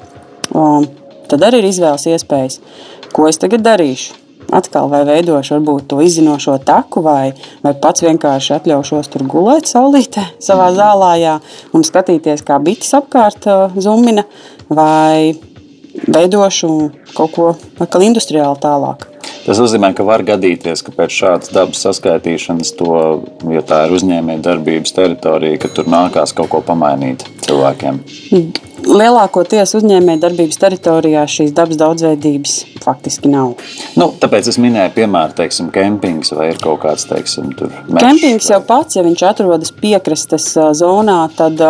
um, 0.54 0.88
tad 1.28 1.48
arī 1.48 1.64
ir 1.64 1.70
izvēles 1.72 2.08
iespējas, 2.14 2.60
ko 3.12 3.28
es 3.28 3.40
tagad 3.42 3.66
darīšu 3.66 4.21
atkal 4.52 4.90
vai 4.92 5.02
veidošu 5.08 5.56
varbūt 5.56 5.88
to 5.90 6.00
izzinošo 6.04 6.58
taku, 6.66 7.02
vai, 7.04 7.32
vai 7.64 7.74
pats 7.78 8.04
vienkārši 8.04 8.56
atļaušos 8.58 9.12
tur 9.12 9.26
gulēt 9.30 9.70
saulītē 9.70 10.28
savā 10.48 10.70
mhm. 10.70 10.80
zālājā 10.80 11.38
un 11.76 11.86
skatīties, 11.86 12.44
kā 12.46 12.60
bites 12.62 12.92
apkārt 12.98 13.48
uh, 13.50 13.80
zumina, 13.80 14.26
vai 14.72 15.34
veidošu 15.92 16.68
kaut 17.16 17.34
ko 17.34 17.48
atkal 17.80 18.04
industriāli 18.06 18.60
tālāk. 18.62 19.08
Tas 19.42 19.58
nozīmē, 19.58 19.90
ka 19.98 20.04
var 20.06 20.22
gadīties, 20.22 20.84
ka 20.86 20.92
pēc 20.94 21.14
šādas 21.16 21.50
dabas 21.52 21.80
saskaitīšanas, 21.82 22.74
to, 22.78 22.92
ja 23.50 23.62
tā 23.66 23.84
ir 23.88 23.96
uzņēmēja 23.96 24.44
darbības 24.44 24.94
teritorija, 24.94 25.58
ka 25.64 25.70
tur 25.74 25.90
nākās 25.90 26.34
kaut 26.38 26.52
ko 26.52 26.60
pamainīt 26.66 27.26
cilvēkiem. 27.42 27.98
Lielākoties 28.82 29.76
uzņēmēja 29.78 30.20
darbības 30.24 30.58
teritorijā 30.60 31.22
šīs 31.30 31.52
dabas 31.56 31.78
daudzveidības 31.80 32.54
faktiski 32.82 33.30
nav. 33.30 33.54
Nu, 33.96 34.08
tāpēc 34.20 34.50
es 34.50 34.58
minēju, 34.60 34.94
piemēram, 34.96 35.34
teiksim, 35.38 35.70
kempings 35.74 36.34
vai 36.34 36.50
ir 36.50 36.60
kaut 36.62 36.82
kāds 36.82 37.06
teiksim, 37.08 37.52
tur. 37.58 37.70
Kempings 37.94 38.50
jau 38.50 38.58
pats, 38.66 38.98
ja 38.98 39.04
viņš 39.06 39.24
atrodas 39.30 39.72
piekrastes 39.78 40.50
zonā, 40.80 41.20
tad 41.38 41.62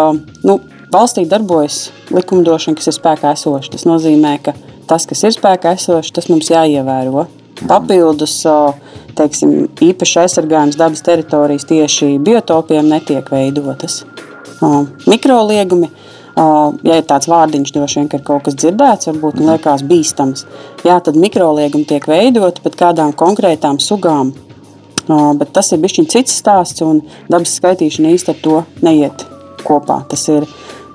nu, 0.47 0.59
valstī 0.92 1.26
darbojas 1.28 1.90
likumdošana, 2.12 2.78
kas 2.81 2.90
ir 2.90 2.97
spēkā 2.97 3.37
esoša. 3.37 3.75
Tas 3.76 3.87
nozīmē, 3.88 4.35
ka 4.45 4.57
tas, 4.88 5.07
kas 5.09 5.23
ir 5.28 5.37
spēkā 5.37 5.76
esošs, 5.78 6.14
tas 6.16 6.28
mums 6.33 6.50
jāievēro. 6.52 7.26
Papildus 7.69 8.40
teiksim, 9.19 9.66
īpaši 9.85 10.23
aizsargājums 10.25 10.78
dabas 10.81 11.04
teritorijas 11.04 11.69
tieši 11.69 12.16
biotopiem 12.25 12.88
netiek 12.90 13.28
veidotas. 13.31 14.02
Mikroliegumi, 15.11 15.90
ja 16.36 16.96
ir 16.98 17.04
tāds 17.08 17.28
vārdiņš, 17.28 17.72
droši 17.74 18.00
vien, 18.00 18.08
ir 18.12 18.24
kaut 18.26 18.46
kas 18.46 18.56
dzirdēts, 18.56 19.10
varbūt 19.10 19.40
liekas 19.42 19.84
bīstams. 19.88 20.46
Jā, 20.86 20.98
tad 21.04 21.18
mikroliegumi 21.20 21.88
tiek 21.88 22.06
veidoti 22.08 22.64
pat 22.64 22.78
kādām 22.78 23.12
konkrētām 23.12 23.80
sugām. 23.82 24.32
Bet 25.08 25.50
tas 25.52 25.72
ir 25.74 25.82
bijis 25.82 26.08
cits 26.12 26.38
stāsts, 26.40 26.82
un 26.86 27.02
dabas 27.28 27.56
skaitīšana 27.58 28.14
īstenībā 28.14 28.38
ar 28.38 28.42
to 28.44 28.84
neiet 28.86 29.26
kopā. 29.66 30.02
Tas 30.08 30.24
ir, 30.32 30.46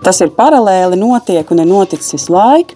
tas 0.04 0.22
ir 0.24 0.34
paralēli 0.38 1.00
notiek 1.00 1.52
un 1.52 1.64
ir 1.64 1.70
noticis 1.70 2.16
visu 2.16 2.34
laiku. 2.34 2.74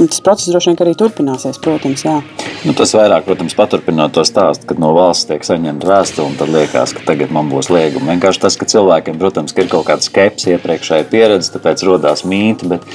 Tas 0.00 0.22
process 0.24 0.48
droši 0.48 0.70
vien 0.70 0.78
arī 0.80 0.94
turpināsies, 0.96 1.58
protams. 1.60 2.04
Jā. 2.06 2.16
Nu, 2.64 2.72
tas 2.76 2.94
vairāk, 2.96 3.26
protams, 3.26 3.56
paturpinot 3.58 4.14
to 4.16 4.24
stāstu, 4.24 4.64
kad 4.70 4.80
no 4.80 4.94
valsts 4.96 5.28
tiek 5.28 5.44
saņemta 5.44 5.88
vēstule, 5.90 6.30
un 6.30 6.38
tad 6.40 6.52
liekas, 6.54 6.94
ka 6.96 7.04
tagad 7.10 7.34
man 7.36 7.50
būs 7.52 7.68
lieguma. 7.72 8.14
Vienkārši 8.14 8.42
tas, 8.46 8.56
ka 8.60 8.68
cilvēkiem, 8.70 9.18
protams, 9.20 9.52
ka 9.56 9.64
ir 9.64 9.70
kaut 9.72 9.88
kāda 9.90 10.06
skepse, 10.06 10.54
iepriekšēja 10.56 11.08
pieredze, 11.12 11.52
tāpēc 11.56 11.84
radās 11.88 12.24
mīti, 12.28 12.70
bet 12.72 12.86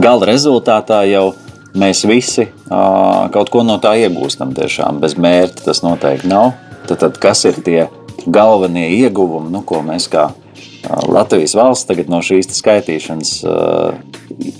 gala 0.00 0.30
rezultātā 0.30 1.02
jau 1.10 1.34
mēs 1.76 2.04
visi 2.08 2.46
uh, 2.46 3.26
kaut 3.34 3.52
ko 3.52 3.64
no 3.66 3.76
tā 3.82 3.96
iegūstam. 4.06 4.54
Tiešām 4.56 5.02
bez 5.04 5.18
mērķa 5.20 5.68
tas 5.68 5.84
noteikti 5.84 6.30
nav. 6.32 6.54
Tad, 6.88 7.00
tad 7.00 7.20
kas 7.20 7.44
ir 7.48 7.60
tie 7.64 7.84
galvenie 8.24 8.88
ieguvumi, 9.02 9.52
nu, 9.52 9.64
ko 9.66 9.82
mēs 9.84 10.08
kā 10.12 10.30
Latvijas 11.08 11.54
valsts 11.56 11.88
tagad 11.88 12.10
no 12.12 12.20
šīs 12.24 12.50
skaitīšanas 12.58 13.32
uh, 13.48 13.96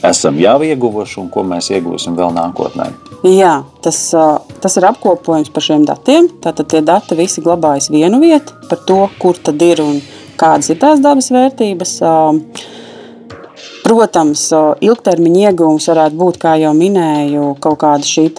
esam 0.07 0.39
jau 0.41 0.57
ieguvuši 0.65 1.19
un 1.23 1.31
ko 1.33 1.45
mēs 1.47 1.71
iegūsim 1.75 2.17
vēl 2.19 2.35
nākotnē. 2.37 2.89
Jā, 3.29 3.57
tas, 3.85 3.99
uh, 4.17 4.39
tas 4.65 4.79
ir 4.81 4.89
apkopojums 4.89 5.53
par 5.55 5.67
šiem 5.67 5.87
datiem. 5.89 6.29
Tātad 6.45 6.71
tie 6.73 6.83
dati 6.85 7.19
visi 7.19 7.45
glabājas 7.45 7.91
vienu 7.93 8.23
vietu 8.23 8.57
par 8.71 8.85
to, 8.89 9.03
kur 9.21 9.41
tad 9.41 9.63
ir 9.65 9.83
un 9.85 10.01
kādas 10.41 10.73
ir 10.73 10.81
tās 10.83 11.05
dabas 11.05 11.33
vērtības. 11.35 11.99
Uh, 12.05 12.71
Protams, 13.85 14.47
ilgtermiņa 14.81 15.51
iegūms 15.51 15.91
varētu 15.91 16.17
būt, 16.17 16.39
kā 16.41 16.55
jau 16.57 16.71
minēju, 16.77 17.51
kaut 17.61 17.83
kāda 17.83 18.09
šī 18.09 18.31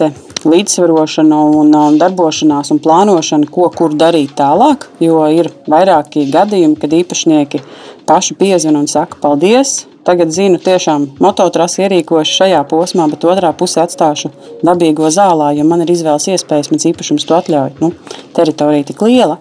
līdzsvarošana 0.44 1.40
un 1.60 1.98
darbošanās 2.00 2.72
un 2.74 2.80
plānošana, 2.82 3.48
ko 3.50 3.70
kur 3.74 3.94
darīt 3.96 4.36
tālāk. 4.38 4.88
Jo 5.00 5.24
ir 5.32 5.50
vairāki 5.70 6.26
gadījumi, 6.32 6.76
kad 6.82 6.92
īpašnieki 6.92 7.62
paši 8.06 8.36
piezvan 8.38 8.80
un 8.82 8.90
saka, 8.90 9.18
paldies. 9.22 9.84
Tagad 10.06 10.30
zinu, 10.30 10.60
tiešām 10.62 11.08
mototrasi 11.18 11.82
ierīkošu 11.82 12.36
šajā 12.42 12.60
posmā, 12.70 13.08
bet 13.10 13.24
otrā 13.26 13.50
pusē 13.58 13.82
atstāšu 13.82 14.30
dabīgo 14.62 15.08
zālā, 15.10 15.48
jo 15.56 15.64
man 15.66 15.82
ir 15.82 15.90
izvēles 15.96 16.28
iespējas, 16.30 16.70
mans 16.70 16.86
īpašums 16.92 17.26
to 17.26 17.34
atļauj. 17.34 17.72
Nu, 17.82 17.90
teritorija 18.36 18.86
tik 18.92 19.02
liela. 19.02 19.40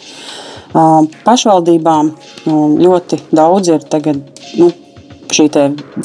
Pašvaldībām 0.73 2.09
ļoti 2.81 3.21
daudz 3.29 3.75
ir 3.75 3.85
tagad, 3.93 4.25
nu, 4.57 4.71
šī 5.33 5.47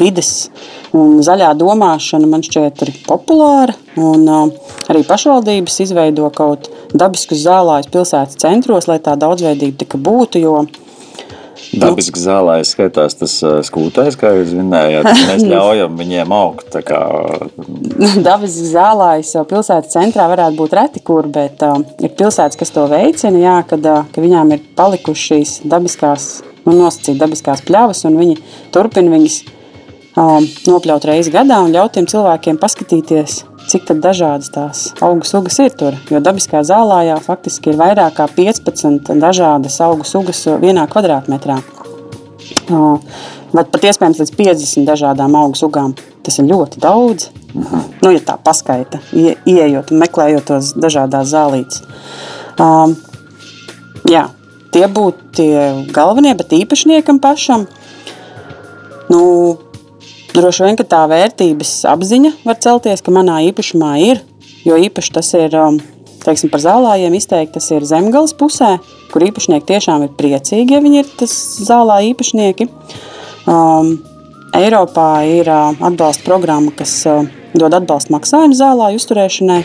vides 0.00 0.50
un 0.96 1.20
zaļā 1.24 1.52
domāšana 1.58 2.28
man 2.30 2.44
šķiet 2.46 2.84
arī 2.84 2.94
populāra. 3.06 3.76
Un, 4.00 4.26
uh, 4.28 4.76
arī 4.92 5.02
pašvaldības 5.06 5.80
izveido 5.86 6.28
kaut 6.34 6.70
dabiskus 6.94 7.42
zālājus 7.44 7.90
pilsētas 7.92 8.38
centros, 8.40 8.88
lai 8.90 9.00
tā 9.02 9.16
daudzveidība 9.18 9.84
tika 9.84 10.00
būtu. 10.00 10.44
Jo, 10.44 10.62
Dabisks 11.70 12.18
nu, 12.18 12.24
zālājs 12.24 12.72
skaitās 12.74 13.14
tas 13.20 13.34
skūtais, 13.68 14.16
kā 14.18 14.32
jūs 14.34 14.52
minējāt. 14.58 15.06
Mēs 15.28 15.44
ļaujam 15.46 15.98
viņiem 16.00 16.34
augt. 16.34 16.74
Kā... 16.86 17.00
Dabisks 18.26 18.72
zālājs 18.72 19.34
jau 19.36 19.44
pilsētas 19.48 19.94
centrā 19.94 20.26
varētu 20.32 20.58
būt 20.58 20.76
reti 20.80 21.04
kur, 21.06 21.28
bet 21.30 21.62
uh, 21.66 21.78
ir 22.02 22.14
pilsētas, 22.18 22.58
kas 22.58 22.74
to 22.74 22.86
veicina, 22.90 23.42
jā, 23.42 23.56
kad, 23.70 23.86
uh, 23.86 24.08
ka 24.10 24.24
viņām 24.24 24.56
ir 24.56 24.64
palikušas 24.78 25.26
šīs 25.30 25.54
dabiskās, 25.70 26.30
nu, 26.66 26.74
nosacīt 26.74 27.20
dabiskās 27.20 27.64
pļavas, 27.66 28.04
un 28.08 28.18
viņi 28.20 28.36
turpina 28.74 29.12
viņas 29.14 29.38
uh, 29.44 30.38
nopļaut 30.68 31.06
reizi 31.10 31.32
gadā 31.34 31.60
un 31.64 31.74
ļaut 31.74 31.96
tiem 31.96 32.08
cilvēkiem 32.10 32.60
paskatīties, 32.60 33.42
cik 33.70 33.90
dažādas 34.02 34.50
tās 34.54 34.84
augu 35.04 35.26
sugas 35.28 35.58
ir 35.62 35.74
tur. 35.78 35.98
Jo 36.10 36.22
dabiskā 36.24 36.62
zālājā 36.66 37.18
faktiski 37.24 37.72
ir 37.72 37.80
vairāk 37.80 38.16
kā 38.18 38.26
15 38.36 39.12
dažādas 39.22 39.80
augu 39.84 40.06
sugas 40.08 40.42
vienā 40.62 40.86
kvadrātmetrā. 40.90 41.60
Vai 43.50 43.64
pat 43.66 43.84
iespējams 43.90 44.20
līdz 44.22 44.32
50 44.38 44.86
dažādām 44.86 45.34
augu 45.38 45.58
sugām. 45.58 45.94
Tas 46.22 46.38
ir 46.38 46.50
ļoti 46.50 46.82
daudz. 46.82 47.30
Mhm. 47.54 47.86
Nu, 48.04 48.12
ja 48.14 48.20
tā 48.22 48.36
paskaita, 48.38 49.00
ie, 49.12 49.34
ieejot 49.48 49.90
un 49.90 50.02
meklējot 50.04 50.46
tos 50.46 50.74
dažādās 50.78 51.32
zālītes. 51.32 51.82
Um, 52.60 52.94
jā, 54.06 54.28
tie 54.74 54.86
būtu 54.90 55.32
tie 55.36 55.54
galvenie, 55.94 56.36
bet 56.38 56.54
īpašniekam 56.56 57.20
pašam. 57.22 57.66
Nu, 59.10 59.58
Droši 60.30 60.62
vien, 60.62 60.76
tā 60.86 61.00
vērtības 61.10 61.80
apziņa 61.90 62.30
var 62.46 62.58
celties, 62.62 63.00
ka 63.02 63.10
manā 63.10 63.40
īpašumā 63.48 63.96
ir, 64.04 64.20
jo 64.62 64.76
īpaši 64.78 65.14
tas 65.16 65.30
ir, 65.34 65.56
um, 65.58 65.80
teiksim, 66.22 66.52
par 66.52 66.62
zālājiem 66.62 67.16
izteikti, 67.18 67.56
tas 67.56 67.66
ir 67.74 67.86
zemgales 67.88 68.36
pusē, 68.38 68.76
kur 69.10 69.26
īpašnieki 69.26 69.66
tiešām 69.72 70.06
ir 70.06 70.14
priecīgi, 70.14 70.76
ja 70.76 70.82
viņi 70.84 71.02
ir 71.02 71.10
tas 71.18 71.34
zālā 71.66 71.98
īpašnieki. 72.12 72.68
Um, 73.50 73.96
Eiropā 74.54 75.10
ir 75.26 75.50
uh, 75.50 75.74
atbalsta 75.90 76.26
programma, 76.26 76.70
kas 76.78 76.94
uh, 77.10 77.26
dod 77.54 77.74
atbalstu 77.74 78.14
maksājumu 78.14 78.58
zālāju 78.58 79.02
uzturēšanai. 79.02 79.60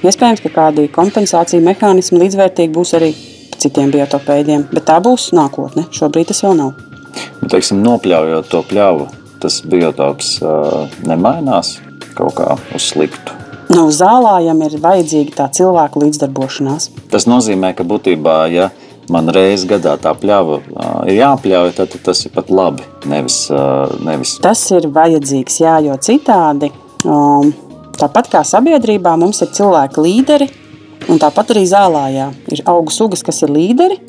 Iespējams, 0.00 0.42
ka 0.42 0.54
kādi 0.54 0.90
kompensācija 0.90 1.62
mehānismi 1.62 2.24
līdzvērtīgi 2.24 2.74
būs 2.74 2.96
arī 2.98 3.14
citiem 3.60 3.92
biotopēdiem, 3.94 4.68
bet 4.72 4.88
tā 4.90 4.98
būs 5.04 5.30
nākotne. 5.36 5.86
Šobrīd 5.94 6.30
tas 6.32 6.42
vēl 6.44 6.56
nav. 6.58 6.74
Nu, 7.40 7.50
teiksim, 7.50 7.82
nopļaujot 7.84 8.50
to 8.52 8.62
pļauju, 8.70 9.06
tas 9.42 9.60
biotops 9.66 10.38
nemainās 11.06 11.78
kaut 12.18 12.36
kā 12.38 12.56
uz 12.74 12.90
sliktu. 12.92 13.36
Nu, 13.70 13.86
zālājam 13.94 14.58
ir 14.66 14.80
vajadzīga 14.82 15.36
tā 15.36 15.46
cilvēku 15.54 16.02
līdzdarbošanās. 16.02 16.88
Tas 17.12 17.28
nozīmē, 17.30 17.70
ka 17.78 17.86
būtībā, 17.86 18.38
ja 18.50 18.70
man 19.10 19.30
reizes 19.30 19.68
gadā 19.70 19.94
tā 20.02 20.10
pļava 20.18 20.58
ir 21.06 21.20
jāpļauj, 21.20 21.70
tad 21.78 21.94
tas 22.06 22.24
ir 22.26 22.34
pat 22.34 22.50
labi. 22.50 22.86
Nevis, 23.10 23.44
nevis. 24.02 24.36
Tas 24.42 24.64
ir 24.74 24.90
vajadzīgs, 24.90 25.60
jā, 25.62 25.76
jo 25.86 25.94
citādi, 26.02 26.72
um, 27.06 27.52
tāpat 28.00 28.32
kā 28.32 28.42
sabiedrībā, 28.46 29.14
mums 29.20 29.42
ir 29.44 29.52
cilvēki 29.54 30.06
līderi, 30.06 30.50
un 31.10 31.20
tāpat 31.20 31.54
arī 31.54 31.66
zālājā 31.68 32.30
ir 32.54 32.64
augu 32.70 32.94
sugas, 32.94 33.24
kas 33.26 33.42
ir 33.44 33.52
līderi. 33.54 34.00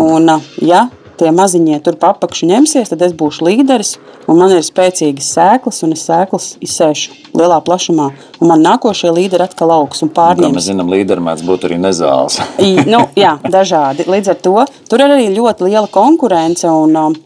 Un, 0.00 0.28
ja 0.62 0.86
tie 1.20 1.30
maziņie 1.34 1.80
tur 1.84 1.98
papakšu 2.00 2.48
ņemsies, 2.48 2.90
tad 2.92 3.02
es 3.04 3.12
būšu 3.16 3.44
līderis, 3.44 3.94
un 4.30 4.38
man 4.40 4.54
ir 4.54 4.64
spēcīgas 4.64 5.28
sēklas, 5.34 5.82
un 5.84 5.92
es 5.96 6.04
sēklas 6.08 6.46
izsēšu 6.64 7.34
lielā 7.36 7.58
plašumā, 7.66 8.06
un 8.40 8.50
man 8.50 8.64
nākošie 8.64 9.12
līderi 9.16 9.44
atkal 9.44 9.74
augs 9.74 10.00
un 10.06 10.12
pārņems. 10.16 10.48
Kā 10.48 10.56
mēs 10.56 10.70
zinām, 10.70 10.92
līderi 10.92 11.24
mēdz 11.26 11.44
būt 11.48 11.66
arī 11.68 11.80
nezāles. 11.82 12.40
nu, 12.88 13.02
jā, 13.18 13.36
dažādi. 13.44 14.08
Līdz 14.08 14.32
ar 14.32 14.40
to 14.46 14.56
tur 14.88 15.04
ir 15.04 15.16
arī 15.18 15.28
ļoti 15.34 15.68
liela 15.68 15.90
konkurence, 15.92 16.70
un 16.70 17.20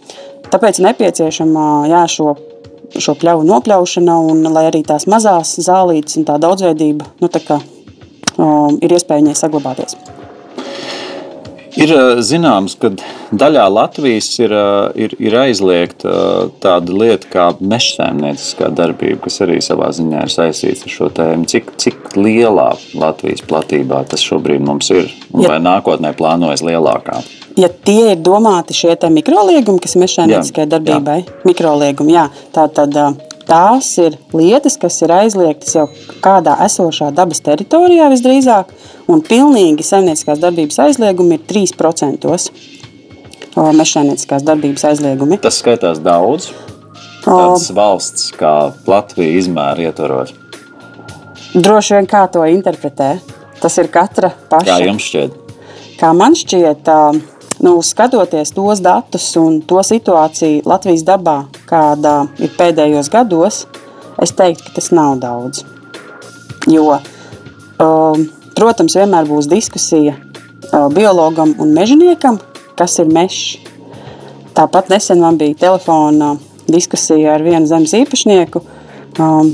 tāpēc 0.51 0.83
nepieciešama 0.89 1.69
jā, 1.93 2.03
šo 2.11 2.35
šo 2.95 3.15
pļauju 3.19 3.47
nopļaušana, 3.49 4.17
un 4.31 4.45
lai 4.55 4.69
arī 4.69 4.85
tās 4.87 5.09
mazās 5.11 5.57
zālītes 5.67 6.19
un 6.21 6.27
tā 6.29 6.37
daudzveidība 6.39 7.09
nu, 7.23 7.31
tā 7.33 7.41
kā, 7.43 7.59
ir 8.39 8.99
iespēja 8.99 9.23
viņai 9.23 9.39
saglabāties. 9.39 9.99
Ir 11.75 11.91
zināms, 12.23 12.77
ka 12.79 12.93
daļā 13.35 13.65
Latvijas 13.73 14.29
ir, 14.39 14.53
ir, 14.95 15.15
ir 15.19 15.35
aizliegta 15.41 16.13
tāda 16.63 16.95
lieta 16.95 17.31
kā 17.33 17.47
mežsaimnieciskā 17.59 18.69
darbība, 18.79 19.25
kas 19.27 19.41
arī 19.43 19.59
savā 19.65 19.91
ziņā 19.97 20.23
ir 20.23 20.35
saistīta 20.35 20.87
ar 20.87 20.95
šo 20.95 21.11
tēmu. 21.19 21.49
Cik, 21.51 21.75
cik 21.83 22.15
lielā 22.15 22.71
Latvijas 22.95 23.43
platībā 23.49 24.05
tas 24.11 24.23
šobrīd 24.23 24.63
mums 24.63 24.93
ir 24.95 25.11
un 25.33 25.43
ja. 25.43 25.55
vai 25.55 25.59
nākotnē 25.65 26.15
plānojas 26.15 26.63
lielākā? 26.67 27.19
Ja 27.59 27.71
tie 27.71 28.15
ir 28.15 28.23
domāti 28.23 28.75
šie 28.75 28.95
mikroliegumi, 29.15 29.83
kas 29.83 29.95
ir 29.95 30.05
mežsaimnieciskai 30.07 30.71
darbībai, 30.71 31.21
mikroliegumi, 31.47 32.15
jā, 32.15 32.29
tā 32.55 32.69
tad 32.75 32.95
tās 33.49 33.91
ir 34.03 34.19
lietas, 34.35 34.77
kas 34.81 35.01
ir 35.05 35.13
aizliegtas 35.15 35.75
jau 35.77 35.87
kādā 36.25 36.57
esošā 36.67 37.11
dabas 37.15 37.43
teritorijā 37.45 38.11
visdrīzāk, 38.13 38.71
un 39.11 39.23
pilnīgi 39.25 39.87
saimnieciskās 39.87 40.43
darbības 40.43 40.81
aizliegumi 40.87 41.39
ir 41.39 41.45
3% 41.51 42.31
mežsaimnieciskās 43.55 44.45
darbības 44.47 44.87
aizliegumi. 44.91 45.39
Tas 45.43 45.61
skaitās 45.63 46.01
daudz. 46.03 46.51
Tādas 47.25 47.71
valsts 47.73 48.33
kā 48.37 48.75
Latvija 48.91 49.39
izmēra 49.39 49.87
ietvaros. 49.89 50.35
Droši 51.55 51.97
vien 51.97 52.09
kā 52.11 52.27
to 52.33 52.43
interpretē. 52.51 53.15
Tas 53.63 53.79
ir 53.81 53.89
katra 53.89 54.33
paša. 54.51 54.75
Kā 54.75 54.81
jums 54.85 55.07
šķiet? 55.07 55.39
Kā 56.01 56.11
man 56.17 56.35
šķiet, 56.37 56.91
uh, 56.91 57.34
nu, 57.63 57.83
skatoties 57.83 58.55
tos 58.55 58.81
datus 58.83 59.29
un 59.41 59.61
to 59.63 59.83
situāciju 59.85 60.65
Latvijas 60.69 61.05
dabā, 61.07 61.45
kāda 61.69 62.25
ir 62.43 62.53
pēdējos 62.57 63.11
gados, 63.13 63.65
es 64.23 64.35
teiktu, 64.37 64.69
ka 64.69 64.79
tas 64.79 64.91
nav 64.95 65.19
daudz. 65.23 65.65
Jo, 66.71 66.99
um, 67.83 68.25
protams, 68.57 68.97
vienmēr 68.97 69.29
būs 69.29 69.51
diskusija 69.51 70.17
uh, 70.17 70.89
biologam 70.95 71.55
un 71.61 71.75
mežoniekam, 71.77 72.41
kas 72.79 72.99
ir 73.03 73.11
mežs. 73.13 73.59
Tāpat 74.55 74.91
nesen 74.93 75.21
man 75.21 75.39
bija 75.39 75.59
telefona 75.67 76.37
diskusija 76.71 77.35
ar 77.35 77.43
vienu 77.45 77.67
zemes 77.69 77.95
īpašnieku, 77.99 78.63
um, 79.19 79.51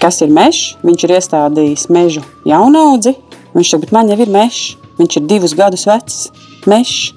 kas 0.00 0.22
ir 0.24 0.32
mežs. 0.32 0.76
Viņš 0.86 1.06
ir 1.06 1.16
iestādījis 1.18 1.88
mežu 1.92 2.24
jaunaudzi. 2.48 3.16
Viņš 3.54 3.74
saka, 3.74 3.90
man 3.94 4.12
jau 4.12 4.20
ir 4.22 4.30
mežs. 4.32 4.76
Viņš 5.00 5.18
ir 5.18 5.26
divus 5.28 5.56
gadus 5.58 5.86
vecs 5.88 6.28
mežs. 6.70 7.10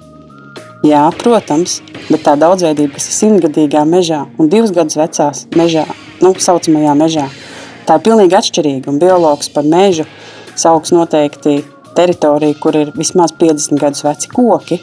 Jā, 0.84 1.06
protams, 1.16 1.78
bet 2.10 2.26
tā 2.26 2.34
daudzveidība, 2.36 2.98
kas 2.98 3.06
ir 3.08 3.14
simtgadīgā 3.16 3.86
mežā 3.88 4.26
un 4.36 4.50
divus 4.52 4.72
gadus 4.76 4.98
vecās 5.00 5.46
mežā, 5.56 5.86
nu, 6.20 6.34
saucamajā 6.36 6.92
mežā, 7.00 7.24
tā 7.88 7.96
ir 7.96 8.04
pilnīgi 8.04 8.36
atšķirīga. 8.36 8.92
Un 8.92 8.98
biologs 9.00 9.48
par 9.54 9.64
mežu 9.64 10.04
sauc 10.60 10.92
noteikti 10.92 11.62
teritoriju, 11.96 12.58
kur 12.60 12.76
ir 12.76 12.92
vismaz 12.98 13.32
50 13.40 13.80
gadus 13.80 14.04
veci 14.04 14.28
koki. 14.28 14.82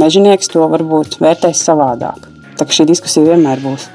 Mežonieks 0.00 0.48
to 0.54 0.64
varbūt 0.72 1.20
vērtēs 1.20 1.60
savādāk. 1.68 2.30
Tā 2.56 2.64
šī 2.72 2.88
diskusija 2.88 3.34
vienmēr 3.34 3.60
būs. 3.60 3.90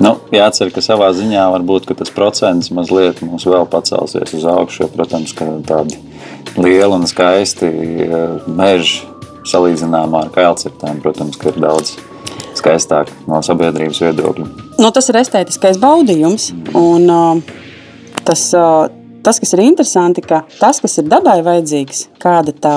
Nu, 0.00 0.16
jācer, 0.32 0.72
ka 0.72 0.80
savā 0.80 1.12
ziņā 1.12 1.44
varbūt 1.52 1.92
tas 1.92 2.10
procents 2.10 2.72
mazliet 2.72 3.20
mums 3.20 3.44
vēl 3.44 3.68
pacelsies 3.68 4.32
uz 4.32 4.48
augšu. 4.48 4.86
Jo, 4.86 4.92
protams, 4.96 5.36
ka 5.36 5.52
tādi 5.68 6.00
lieli 6.56 6.96
un 6.96 7.04
skaisti 7.04 7.68
eh, 7.68 8.38
meži 8.48 9.11
salīdzinājumā 9.48 10.26
ar 10.26 10.32
kailcirtēm, 10.34 11.02
protams, 11.04 11.38
ir 11.46 11.60
daudz 11.62 11.96
skaistāk 12.58 13.10
no 13.28 13.42
sabiedrības 13.44 14.02
viedokļa. 14.04 14.48
Nu, 14.80 14.90
tas 14.94 15.08
ir 15.10 15.20
estētiskais 15.22 15.80
baudījums. 15.82 16.50
Un, 16.78 17.08
uh, 17.10 17.54
tas, 18.26 18.48
uh, 18.56 18.90
tas, 19.24 19.40
kas 19.42 19.56
ir 19.56 19.64
interesanti, 19.66 20.24
ka 20.24 20.44
tas, 20.58 20.82
kas 20.82 20.98
ir 21.00 21.08
dabai 21.10 21.40
vajadzīgs, 21.46 22.06
kāda 22.22 22.54
tā 22.56 22.76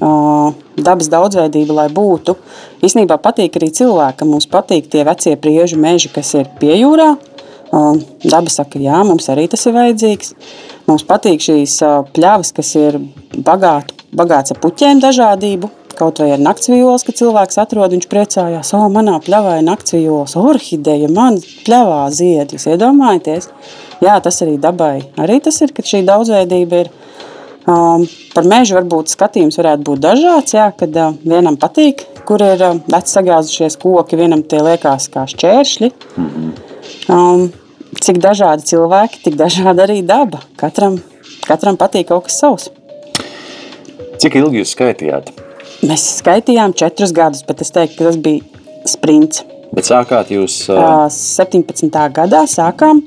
dabas 0.00 1.10
daudzveidība, 1.12 1.74
lai 1.76 1.88
būtu. 1.92 2.36
Īsnībā 2.84 3.18
patīk 3.22 3.58
arī 3.58 3.70
cilvēkam. 3.76 4.30
Mums 4.32 4.48
patīk 4.50 4.88
tie 4.88 5.04
vecie 5.04 5.36
priežu 5.36 5.78
meži, 5.80 6.08
kas 6.12 6.32
ir 6.38 6.48
pie 6.60 6.78
jūrā. 6.80 7.16
Daba 8.24 8.52
saka, 8.52 8.80
jā, 8.80 8.98
mums 9.04 9.28
arī 9.32 9.48
tas 9.52 9.64
ir 9.66 9.76
vajadzīgs. 9.76 10.34
Mums 10.88 11.04
patīk 11.08 11.40
šīs 11.40 11.78
pļavas, 12.12 12.52
kas 12.56 12.74
ir 12.76 12.98
bagāt, 13.36 13.92
bagāts 14.12 14.52
ar 14.52 14.60
puķiem 14.60 15.00
dažādību. 15.00 15.70
Kaut 15.98 16.22
vai 16.22 16.30
ar 16.34 16.42
naktsvīlos, 16.42 17.04
kad 17.06 17.18
cilvēks 17.18 17.60
atrod, 17.62 17.92
viņš 17.94 18.08
priecājās, 18.10 18.72
o, 18.76 18.82
manā 18.92 19.18
pļavā 19.24 19.58
ir 19.60 19.66
naktsvīlos, 19.68 20.36
orhideja, 20.40 21.10
man 21.12 21.38
pļavā 21.66 22.02
zied. 22.14 22.54
Jūs 22.54 22.68
iedomājaties? 22.72 23.50
Jā, 24.02 24.18
tas 24.24 24.40
arī 24.44 24.58
dabai. 24.60 25.04
Arī 25.20 25.38
tas 25.44 25.60
ir, 25.62 25.74
ka 25.76 25.84
šī 25.86 26.04
daudzveidība 26.08 26.84
ir 26.84 26.92
Um, 27.62 28.08
par 28.34 28.42
mežu 28.50 28.74
varbūt 28.74 29.12
skatījums 29.12 29.54
varētu 29.60 29.84
būt 29.86 30.00
dažāds. 30.02 30.54
Jā, 30.56 30.72
kad 30.74 30.96
uh, 30.98 31.12
vienam 31.22 31.54
patīk, 31.60 32.02
kur 32.26 32.42
ir 32.42 32.58
uh, 32.58 32.80
veci 32.90 33.14
sagāzušies 33.14 33.78
koki, 33.78 34.18
vienam 34.18 34.42
tie 34.42 34.58
liekas 34.66 35.06
kā 35.12 35.22
šķēršļi. 35.30 35.90
-hmm. 36.16 36.50
um, 37.14 37.44
cik 38.02 38.18
dažādi 38.18 38.66
cilvēki, 38.66 39.22
tik 39.28 39.38
dažāda 39.38 39.86
arī 39.86 40.00
daba. 40.02 40.42
Katram, 40.58 40.98
katram 41.46 41.78
patīk 41.78 42.10
kaut 42.10 42.26
kas 42.26 42.40
savs. 42.42 42.70
Cik 44.18 44.34
ilgi 44.42 44.58
jūs 44.62 44.74
skaitījāt? 44.74 45.30
Mēs 45.82 46.04
skaitījām 46.20 46.76
četrus 46.78 47.10
gadus, 47.16 47.42
bet 47.46 47.62
es 47.64 47.72
teiktu, 47.74 47.98
ka 47.98 48.10
tas 48.10 48.18
bija 48.22 48.86
sprints. 48.86 49.42
Bet 49.74 49.88
sākāt 49.88 50.30
jūs? 50.30 50.60
Uh... 50.70 51.08
17. 51.10 51.90
gadā 52.14 52.44
sākām. 52.46 53.02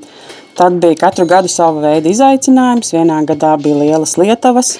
Tad 0.56 0.76
bija 0.82 0.98
katru 1.06 1.24
gadu 1.28 1.48
sava 1.52 1.80
veida 1.84 2.10
izaicinājums. 2.10 2.92
Vienā 2.92 3.22
gadā 3.28 3.54
bija 3.60 3.78
lielas 3.80 4.16
lietavas. 4.20 4.74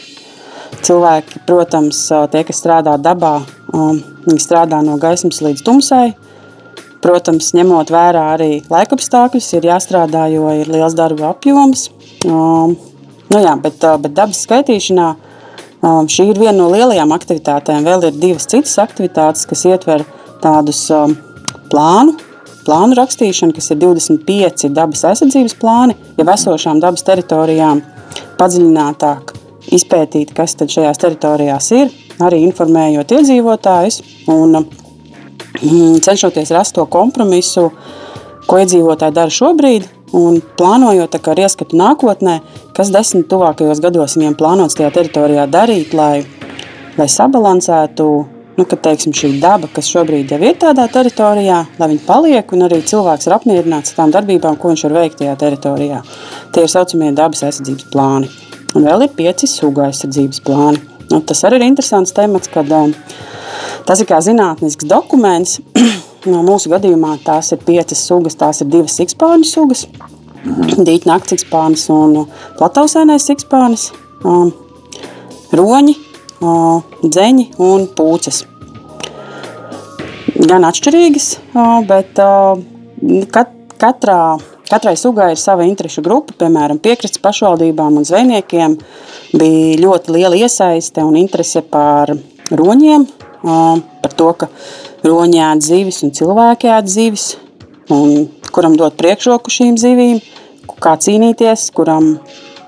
Cilvēki, 0.85 1.41
protams, 1.49 2.03
tie, 2.33 2.43
kas 2.45 2.61
strādā 2.61 2.97
dabā, 3.01 3.39
viņi 4.27 4.43
strādā 4.45 4.83
no 4.85 4.99
gaismas 5.01 5.41
līdz 5.45 5.65
tumsai. 5.65 6.11
Protams, 7.05 7.53
ņemot 7.57 7.93
vērā 7.93 8.25
arī 8.35 8.51
laikapstākļus, 8.73 9.53
ir 9.57 9.69
jāstrādā, 9.71 10.27
jo 10.33 10.51
ir 10.53 10.69
liels 10.73 10.97
darba 10.99 11.31
apjoms. 11.31 11.89
Nu 12.27 13.41
jā, 13.41 13.55
bet, 13.63 13.81
bet 14.03 14.13
dabas 14.17 14.43
skaitīšanā 14.45 15.15
šī 15.83 16.31
ir 16.33 16.41
viena 16.41 16.57
no 16.61 16.71
lielajām 16.73 17.13
aktivitātēm. 17.17 17.85
Vēl 17.87 18.09
ir 18.09 18.21
divas 18.21 18.49
citas 18.49 18.79
aktivitātes, 18.83 19.47
kas 19.49 19.67
ietver 19.69 20.07
tādus 20.45 20.87
plānu 21.71 22.17
plānu 22.67 22.97
rakstīšana, 22.99 23.55
kas 23.55 23.71
ir 23.71 23.81
25 23.83 24.71
dabas 24.75 25.05
aizsardzības 25.07 25.55
plāni, 25.61 25.97
jau 26.19 26.27
esošām 26.35 26.81
dabas 26.83 27.07
teritorijām, 27.07 27.83
padziļinātāk 28.41 29.35
izpētīt, 29.77 30.33
kas 30.37 30.57
šajās 30.59 31.01
teritorijās 31.03 31.71
ir, 31.77 31.93
arī 32.23 32.43
informējot 32.47 33.15
iedzīvotājus 33.19 34.01
un 34.33 34.61
mm, 34.61 36.01
cenšoties 36.07 36.55
rast 36.57 36.77
to 36.79 36.87
kompromisu, 36.91 37.69
ko 38.47 38.63
iedzīvotāji 38.63 39.17
dara 39.17 39.39
šobrīd. 39.41 39.89
Un 40.17 40.39
plānojot 40.57 41.19
ar 41.19 41.43
ieskatu 41.43 41.77
nākotnē, 41.77 42.39
kas 42.77 42.93
desmit 42.95 43.29
tuvākajos 43.29 43.83
gados 43.85 44.17
viņiem 44.17 44.39
plānots 44.39 44.79
tajā 44.79 44.89
teritorijā 44.95 45.45
darīt, 45.51 45.93
lai, 45.97 46.25
lai 46.97 47.09
sabalansētu 47.11 48.07
nu, 48.57 48.65
ka 48.65 48.79
teiksim, 48.81 49.13
šī 49.17 49.35
daba, 49.41 49.69
kas 49.73 49.91
šobrīd 49.93 50.33
jau 50.33 50.41
ir 50.41 50.57
tādā 50.61 50.87
teritorijā, 50.93 51.59
lai 51.77 51.89
viņi 51.93 52.05
paliek 52.07 52.57
un 52.57 52.67
arī 52.67 52.81
cilvēks 52.89 53.29
ir 53.29 53.37
apmierināts 53.37 53.93
ar 53.93 54.01
tām 54.01 54.15
darbībām, 54.15 54.57
ko 54.57 54.73
viņš 54.73 54.87
var 54.89 54.97
veikt 55.03 55.21
tajā 55.21 55.37
teritorijā. 55.43 56.01
Tie 56.55 56.65
ir 56.65 56.73
saucamie 56.73 57.13
dabas 57.17 57.45
aizsardzības 57.47 57.91
plāni. 57.93 58.33
Un 58.77 58.89
vēl 58.89 59.07
ir 59.07 59.15
pieci 59.17 59.49
sugu 59.51 59.85
aizsardzības 59.85 60.41
plāni. 60.47 60.81
Nu, 61.11 61.21
tas 61.21 61.45
arī 61.47 61.61
ir 61.61 61.69
interesants 61.69 62.17
temats, 62.17 62.51
kad 62.53 62.73
um, 62.75 62.97
tas 63.87 64.01
ir 64.01 64.09
kā 64.09 64.23
zinātnisks 64.25 64.89
dokuments. 64.89 65.61
no 66.31 66.43
mūsu 66.47 66.71
gadījumā 66.73 67.17
tās 67.25 67.53
ir 67.55 67.63
piecas 67.65 68.03
sugas, 68.07 68.37
tās 68.39 68.63
ir 68.63 68.71
divas 68.73 68.99
sikspāņu 69.01 69.49
sugas. 69.49 69.87
Dīķa 70.47 71.09
nakts 71.09 71.35
sikspānis 71.35 71.89
un 71.91 72.23
platausēnais 72.59 73.27
sikspānis. 73.27 73.91
Um, 74.27 74.53
roņi, 75.55 75.95
dzeņi 77.07 77.47
un 77.63 77.87
pūces. 77.97 78.45
Gan 80.37 80.67
atšķirīgas, 80.69 81.29
bet 81.89 82.19
kat, 83.33 83.53
katrā, 83.81 84.21
katrai 84.69 84.97
sugai 85.01 85.31
ir 85.33 85.41
sava 85.41 85.65
interešu 85.67 86.05
grupa. 86.05 86.37
Piemēram, 86.43 86.81
piekrastes 86.83 87.23
pašvaldībām 87.25 87.97
un 88.01 88.07
zvejniekiem 88.07 88.77
bija 89.37 89.79
ļoti 89.81 90.17
liela 90.19 90.37
iesaiste 90.37 91.05
un 91.05 91.17
interese 91.21 91.65
par 91.65 92.13
roņiem, 92.53 93.07
par 94.03 94.17
to, 94.19 94.33
ka 94.43 94.51
roņi 95.09 95.43
ēd 95.51 95.65
zivis 95.67 96.03
un 96.07 96.13
cilvēki 96.17 96.73
ēd 96.73 96.91
zivis, 96.91 97.29
un 97.93 98.27
kuram 98.53 98.77
dot 98.79 98.99
priekšroku 99.01 99.53
šīm 99.53 99.79
zivīm, 99.81 100.21
kā 100.83 100.97
cīnīties, 101.01 101.71
kuram 101.77 102.17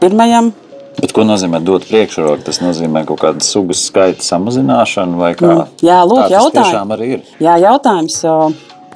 pirmajam 0.03 0.53
Bet 0.99 1.13
ko 1.15 1.23
nozīmē 1.23 1.61
dot 1.63 1.85
priekšroku? 1.87 2.43
Tas 2.49 2.59
nozīmē 2.59 3.05
kaut 3.07 3.21
kādu 3.23 3.45
sugas 3.47 3.85
skaita 3.87 4.25
samazināšanu 4.27 5.21
vai 5.21 5.31
kā? 5.39 5.53
Mm. 5.53 5.77
Jā, 5.87 5.99
lūk, 6.03 6.25
jautājums. 6.33 7.31
Jā, 7.39 7.55
jautājums. 7.63 8.19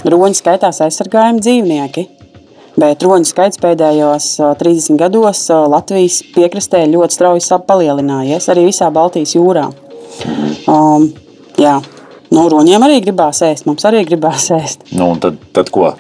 Roņi 0.03 0.39
skaitās 0.41 0.83
aizsargājumi 0.83 1.43
dzīvnieki. 1.45 2.07
Bet 2.83 3.05
roņu 3.05 3.29
skaits 3.29 3.61
pēdējos 3.63 4.27
30 4.59 4.99
gados 4.99 5.45
Latvijas 5.71 6.23
piekrastē 6.35 6.83
ļoti 6.91 7.19
strauji 7.19 7.61
palielinājies, 7.69 8.49
arī 8.51 8.67
visā 8.71 8.89
Baltijas 8.91 9.37
jūrā. 9.37 9.69
Um, 10.67 11.11
jā, 11.61 11.77
nu, 12.33 12.47
roņiem 12.53 12.85
arī 12.89 13.01
gribās 13.05 13.43
ēst, 13.47 13.69
mums 13.69 13.85
arī 13.89 14.05
gribās 14.09 14.49
ēst. 14.55 14.89
Nu, 14.97 15.13
tad, 15.23 15.39
tad 15.57 15.71
ko? 15.75 15.93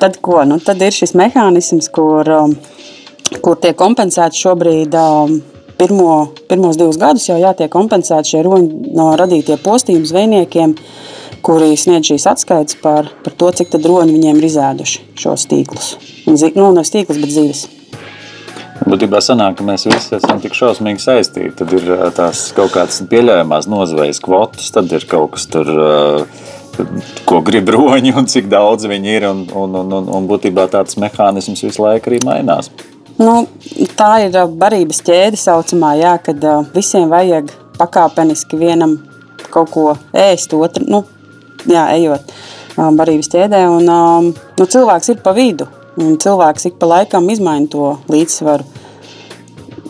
Tad, 0.00 0.18
ko? 0.24 0.40
Nu, 0.48 0.58
tad 0.64 0.82
ir 0.84 0.94
šis 0.94 1.14
mehānisms, 1.18 1.90
kur 1.94 2.28
um, 2.34 2.56
kur 3.44 3.58
tiek 3.60 3.76
kompensēti 3.78 4.40
šobrīd. 4.44 4.96
Um, 4.98 5.40
pirmo, 5.78 6.10
pirmos 6.48 6.78
divus 6.78 6.98
gadus 7.00 7.26
jau 7.28 7.36
jātiek 7.40 7.70
kompensēti 7.72 8.34
šie 8.34 8.42
roņu 8.46 8.94
no 8.94 9.10
radītie 9.18 9.56
postījumi 9.62 10.06
zvejniekiem, 10.06 10.74
kuri 11.44 11.74
sniedz 11.78 12.12
šīs 12.12 12.28
atskaites 12.30 12.78
par, 12.82 13.10
par 13.24 13.34
to, 13.40 13.50
cik 13.58 13.72
daudz 13.74 13.88
roņu 13.90 14.14
viņiem 14.14 14.38
ir 14.38 14.48
izēduši 14.50 15.06
šos 15.20 15.48
tīklus. 15.50 15.94
Zi, 16.24 16.52
nu, 16.54 16.70
nevis 16.76 16.94
tīklus, 16.94 17.20
bet 17.20 17.34
zivis. 17.34 17.64
Būtībā 18.82 19.20
sanāk, 19.22 19.54
ka 19.58 19.64
mēs 19.66 19.86
visi 19.86 20.16
esam 20.16 20.40
tik 20.42 20.56
šausmīgi 20.58 21.02
saistīti. 21.02 21.52
Tad 21.60 21.72
ir 21.76 21.86
tās 22.16 22.48
kaut 22.56 22.72
kādas 22.74 22.98
pieļaujamās 23.10 23.68
nozvejas 23.70 24.18
kvotas, 24.24 24.72
tad 24.74 24.90
ir 24.92 25.06
kaut 25.10 25.36
kas 25.36 25.46
tur, 25.52 25.70
ko 27.28 27.38
grib 27.46 27.70
roņi 27.70 28.16
un 28.18 28.26
cik 28.30 28.50
daudz 28.50 28.88
viņi 28.90 29.14
ir. 29.14 29.28
Un, 29.30 29.44
un, 29.54 29.78
un, 29.78 29.94
un, 30.00 30.10
un 30.18 30.26
būtībā 30.30 30.66
tāds 30.72 30.98
mehānisms 30.98 31.62
visu 31.68 31.84
laiku 31.86 32.10
arī 32.10 32.18
mainās. 32.26 32.72
Nu, 33.14 33.44
tā 33.94 34.24
ir 34.26 34.40
barības 34.58 34.98
ķēde, 35.06 35.38
saucamā, 35.38 35.92
jā, 36.00 36.16
kad 36.26 36.42
visiem 36.74 37.06
vajag 37.12 37.54
pakāpeniski 37.78 38.58
vienam 38.58 38.98
kaut 39.54 39.70
ko 39.70 39.86
ēst, 40.10 40.54
otru, 40.58 40.82
nu, 40.90 41.04
jā, 41.70 41.86
ejot 41.94 42.34
barības 42.74 43.30
ķēdē. 43.30 43.62
Un, 43.70 43.86
um, 43.86 44.30
nu, 44.58 44.66
cilvēks 44.66 45.14
ir 45.14 45.22
pa 45.22 45.34
vidu, 45.36 45.68
un 46.00 46.16
cilvēks 46.20 46.70
ik 46.70 46.80
pa 46.80 46.88
laikam 46.90 47.28
izmaina 47.32 47.70
to 47.70 47.94
līdzsvaru. 48.12 48.66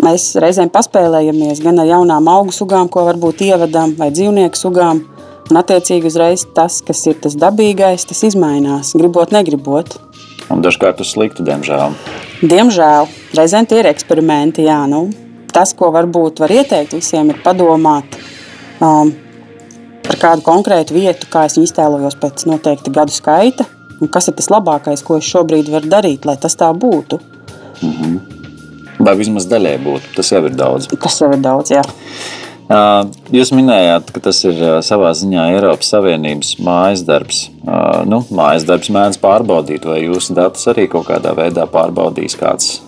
Mēs 0.04 0.32
reizēm 0.42 0.68
paspēlējamies 0.74 1.62
gan 1.64 1.78
ar 1.80 1.88
jaunām 1.88 2.28
augu 2.28 2.52
sugām, 2.52 2.90
ko 2.92 3.06
varbūt 3.06 3.44
ievedam, 3.46 3.94
vai 3.98 4.10
dzīvnieku 4.12 4.58
sugām. 4.58 5.04
Un, 5.44 5.58
attiecīgi, 5.60 6.08
uzreiz 6.08 6.46
tas, 6.56 6.80
kas 6.84 7.02
ir 7.06 7.18
tas 7.20 7.36
dabīgais, 7.36 8.06
tas 8.08 8.22
izmainās, 8.26 8.94
gribot, 8.96 9.32
negribot. 9.34 9.98
Un 10.52 10.64
dažkārt 10.64 11.00
uz 11.04 11.12
sliktu, 11.14 11.44
diemžēl. 11.44 11.94
Diemžēl 12.44 13.08
reizēm 13.36 13.68
tie 13.68 13.82
ir 13.82 13.88
eksperimenti. 13.92 14.64
Jā, 14.66 14.82
nu, 14.90 15.06
tas, 15.52 15.72
ko 15.76 15.92
varbūt 15.94 16.42
var 16.42 16.52
ieteikt 16.52 16.96
visiem, 16.96 17.30
ir 17.32 17.40
padomāt 17.44 18.18
um, 18.80 19.12
par 20.04 20.20
kādu 20.20 20.44
konkrētu 20.44 20.96
vietu, 20.96 21.28
kā 21.32 21.46
es 21.48 21.56
viņu 21.58 21.70
iztēlojos 21.70 22.18
pēc 22.20 22.46
noteikta 22.48 22.92
gadu 22.92 23.14
skaita, 23.14 23.68
un 24.00 24.08
kas 24.08 24.28
ir 24.28 24.36
tas 24.38 24.50
labākais, 24.52 25.02
ko 25.04 25.18
es 25.20 25.28
šobrīd 25.28 25.70
varu 25.72 25.90
darīt, 25.90 26.24
lai 26.28 26.36
tas 26.40 26.56
tā 26.56 26.70
būtu. 26.72 27.20
Mm 27.82 27.92
-hmm. 27.92 28.20
Vai 28.98 29.16
vismaz 29.16 29.46
daļai 29.50 29.78
būtu. 29.84 30.14
Tas 30.16 30.32
jau 30.32 30.44
ir 30.46 30.54
daudz. 30.54 30.86
Tas 30.86 31.20
jau 31.20 31.32
ir 31.32 31.40
daudz, 31.42 31.70
jā. 31.70 31.82
Jūs 33.34 33.50
minējāt, 33.52 34.08
ka 34.14 34.20
tas 34.20 34.38
ir 34.44 34.54
savā 34.80 35.10
ziņā 35.12 35.50
Eiropas 35.52 35.90
Savienības 35.92 36.54
mājas 36.64 37.04
darbs. 37.04 37.50
Nu, 38.08 38.24
mājas 38.30 38.64
darbs 38.64 38.88
mēdz 38.88 39.20
pārbaudīt, 39.20 39.84
vai 39.84 40.00
jūsu 40.06 40.34
datus 40.34 40.64
arī 40.72 40.88
kaut 40.88 41.06
kādā 41.10 41.34
veidā 41.36 41.66
pārbaudīs 41.66 42.38
kāds. 42.40 42.80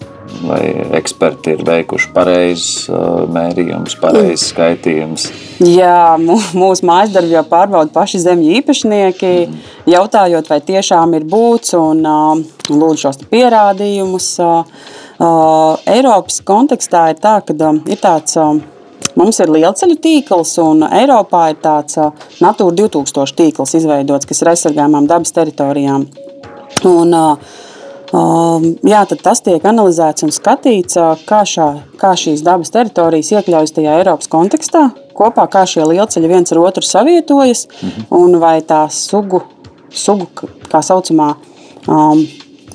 Vai 0.44 0.62
eksperti 0.98 1.54
ir 1.56 1.62
veikuši 1.66 2.10
pareizus 2.14 2.90
mērījumus, 3.32 3.96
pareizs 4.00 4.50
skaitījumus? 4.52 5.26
Jā, 5.64 6.16
mūsu 6.20 6.86
mājas 6.86 7.14
darbu 7.14 7.32
jau 7.32 7.44
pārbauda 7.48 7.94
paši 7.94 8.20
zemju 8.26 8.58
īpašnieki, 8.60 9.32
mm. 9.46 9.66
jautājot, 9.94 10.50
vai 10.52 10.60
tiešām 10.68 11.16
ir 11.16 11.26
būts 11.30 11.76
un 11.78 12.04
lūdzu 12.04 13.02
šos 13.06 13.24
pierādījumus. 13.32 14.30
Eiropas 15.96 16.40
kontekstā 16.44 17.10
ir 17.14 17.20
tā, 17.22 17.38
ka 17.46 17.74
ir 17.88 18.02
tāds 18.02 18.36
Mums 19.16 19.38
ir 19.40 19.48
lielceļu 19.48 19.94
tīkls, 20.04 20.50
un 20.60 20.84
Eiropā 20.84 21.46
ir 21.54 21.60
tāds 21.64 21.96
Natūra 22.44 22.74
2000 22.76 23.32
tīkls 23.38 23.72
izveidots, 23.78 24.28
kas 24.28 24.42
ir 24.42 24.50
aizsargājumām 24.52 25.08
dabas 25.08 25.32
teritorijām. 25.32 26.04
Un, 26.84 27.14
uh, 27.16 27.54
um, 28.14 28.66
jā, 28.86 29.02
tas 29.08 29.42
tiek 29.44 29.64
analizēts 29.66 30.26
un 30.26 30.32
skatīts, 30.34 30.98
kā, 31.26 31.42
šā, 31.48 31.68
kā 32.00 32.12
šīs 32.18 32.44
dabas 32.46 32.72
teritorijas 32.74 33.32
iekļaujas 33.34 33.74
tajā 33.76 33.98
Eiropas 34.00 34.30
kontekstā, 34.32 34.88
kopā 35.16 35.46
kā 35.52 35.64
šie 35.68 35.86
lielceļi 35.88 36.30
viens 36.30 36.54
ar 36.54 36.62
otru 36.62 36.86
savietojas, 36.86 37.66
mhm. 37.80 38.08
un 38.16 38.40
vai 38.42 38.58
tā 38.66 38.84
sugu, 38.92 39.42
sugu 39.90 40.28
kā 40.70 40.82
saucamā, 40.84 41.32
um, 41.90 42.26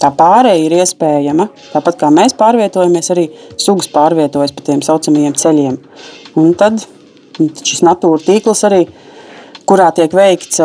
tā 0.01 0.09
pārēja 0.17 0.65
ir 0.65 0.79
iespējama. 0.79 1.47
Tāpat 1.73 1.99
kā 2.01 2.09
mēs 2.13 2.35
pārvietojamies, 2.39 3.11
arī 3.13 3.27
sugas 3.59 3.89
pārvietojas 3.93 4.55
pa 4.55 4.65
tiem 4.71 4.81
saucamajiem 4.85 5.37
ceļiem. 5.37 5.77
Un 6.41 6.51
tad 6.57 6.81
šis 7.37 7.83
natūra 7.85 8.21
tīkls 8.25 8.65
arī, 8.67 8.81
kurā 9.69 9.91
tiek 9.95 10.11
veikts 10.15 10.59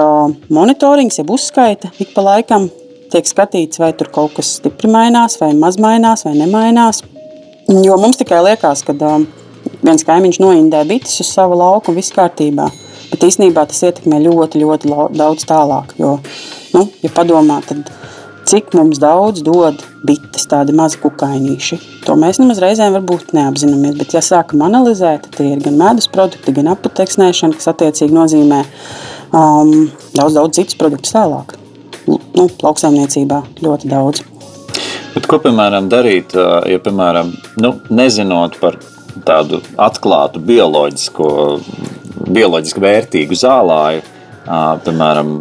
monitorings, 0.52 1.20
jeb 1.20 1.30
uzskaita 1.34 1.92
ik 2.02 2.14
pa 2.16 2.24
laikam, 2.26 2.70
tiek 3.12 3.28
skatīts, 3.28 3.80
vai 3.82 3.92
tur 3.96 4.10
kaut 4.14 4.36
kas 4.36 4.56
stipri 4.58 4.90
mainās, 4.92 5.38
vai 5.40 5.52
maz 5.58 5.78
mainās, 5.82 6.26
vai 6.26 6.34
nemainās. 6.38 7.02
Jo 7.66 7.96
mums 7.98 8.18
tikai 8.20 8.42
liekas, 8.46 8.84
ka 8.86 8.94
viens 8.96 10.06
kaimiņš 10.06 10.40
noindē 10.42 10.84
bites 10.88 11.20
uz 11.22 11.30
savu 11.32 11.58
lauku 11.58 11.92
un 11.92 11.98
viss 11.98 12.14
kārtībā. 12.14 12.68
Bet 13.10 13.22
īstenībā 13.26 13.66
tas 13.70 13.84
ietekmē 13.86 14.18
ļoti, 14.24 14.60
ļoti 14.62 14.92
daudz 15.14 15.46
tālāk. 15.46 15.94
Jo, 16.00 16.16
nu, 16.74 16.86
ja 17.04 17.10
padomā, 17.14 17.60
tad 17.66 17.90
cik 18.46 18.74
mums 18.78 19.00
daudz 19.02 19.42
dod 19.46 19.82
bites, 20.06 20.46
tādi 20.50 20.74
mazi 20.76 20.98
kukainīši. 21.02 21.78
To 22.06 22.14
mēs 22.18 22.38
nemaz 22.42 22.60
reizēm 22.62 22.94
varbūt 22.94 23.34
neapzināmies, 23.34 23.96
bet 23.98 24.14
ja 24.14 24.22
sākam 24.22 24.62
analizēt, 24.66 25.26
tad 25.26 25.38
tie 25.40 25.52
ir 25.54 25.62
gan 25.64 25.78
medus 25.80 26.10
produkti, 26.12 26.54
gan 26.54 26.70
apateksnēšana, 26.76 27.58
kas 27.58 27.70
attiecīgi 27.74 28.14
nozīmē 28.14 28.62
um, 29.34 29.88
daudz, 30.14 30.38
daudz 30.38 30.60
citus 30.60 30.78
produktus 30.78 31.14
tālāk. 31.16 31.56
Nu, 32.06 32.48
lauksaimniecībā 32.62 33.42
ļoti 33.64 33.90
daudz. 33.90 34.24
Bet 35.16 35.26
ko, 35.30 35.38
piemēram, 35.42 35.88
darīt, 35.88 36.34
ja, 36.36 36.78
piemēram, 36.82 37.32
nu, 37.62 37.72
nezinot 37.88 38.58
par 38.60 38.76
tādu 39.26 39.62
atklātu 39.80 40.42
bioloģisko, 40.44 41.30
bioloģiski 42.36 42.82
vērtīgu 42.84 43.38
zālāju, 43.40 44.04
piemēram, 44.84 45.32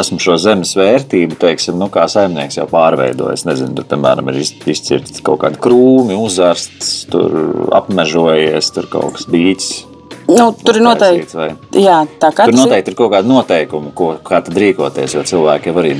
esmu 0.00 0.18
šo 0.22 0.38
zemes 0.40 0.72
vērtību, 0.78 1.36
teiksim, 1.42 1.76
nu, 1.80 1.90
kā 1.92 2.06
saimnieks 2.10 2.58
jau 2.58 2.66
pārveidojis. 2.70 3.44
Nezinu, 3.48 3.76
tur, 3.78 3.86
piemēram, 3.92 4.32
ir 4.32 4.40
izcirts 4.42 5.22
kaut 5.24 5.42
kādi 5.44 5.60
krūmi, 5.62 6.16
uzārsts, 6.18 6.92
tur 7.12 7.36
apmežojies, 7.76 8.72
tur 8.74 8.88
kaut 8.92 9.18
kas 9.18 9.28
dīķis. 9.30 9.72
Nu, 10.38 10.48
tur 10.56 10.78
ir 10.78 10.84
noteikti, 10.84 11.46
jā, 11.82 11.98
tā 12.22 12.30
kā 12.34 12.46
tur 12.48 12.56
noteikti 12.56 12.92
ir 12.92 12.98
kaut 12.98 13.12
kāda 13.14 13.28
noteikuma, 13.28 13.92
ko, 13.96 14.12
kā 14.24 14.42
tad 14.44 14.58
rīkoties, 14.58 15.16
jo 15.16 15.24
cilvēki 15.32 15.70
jau 15.70 15.80
arī 15.82 15.96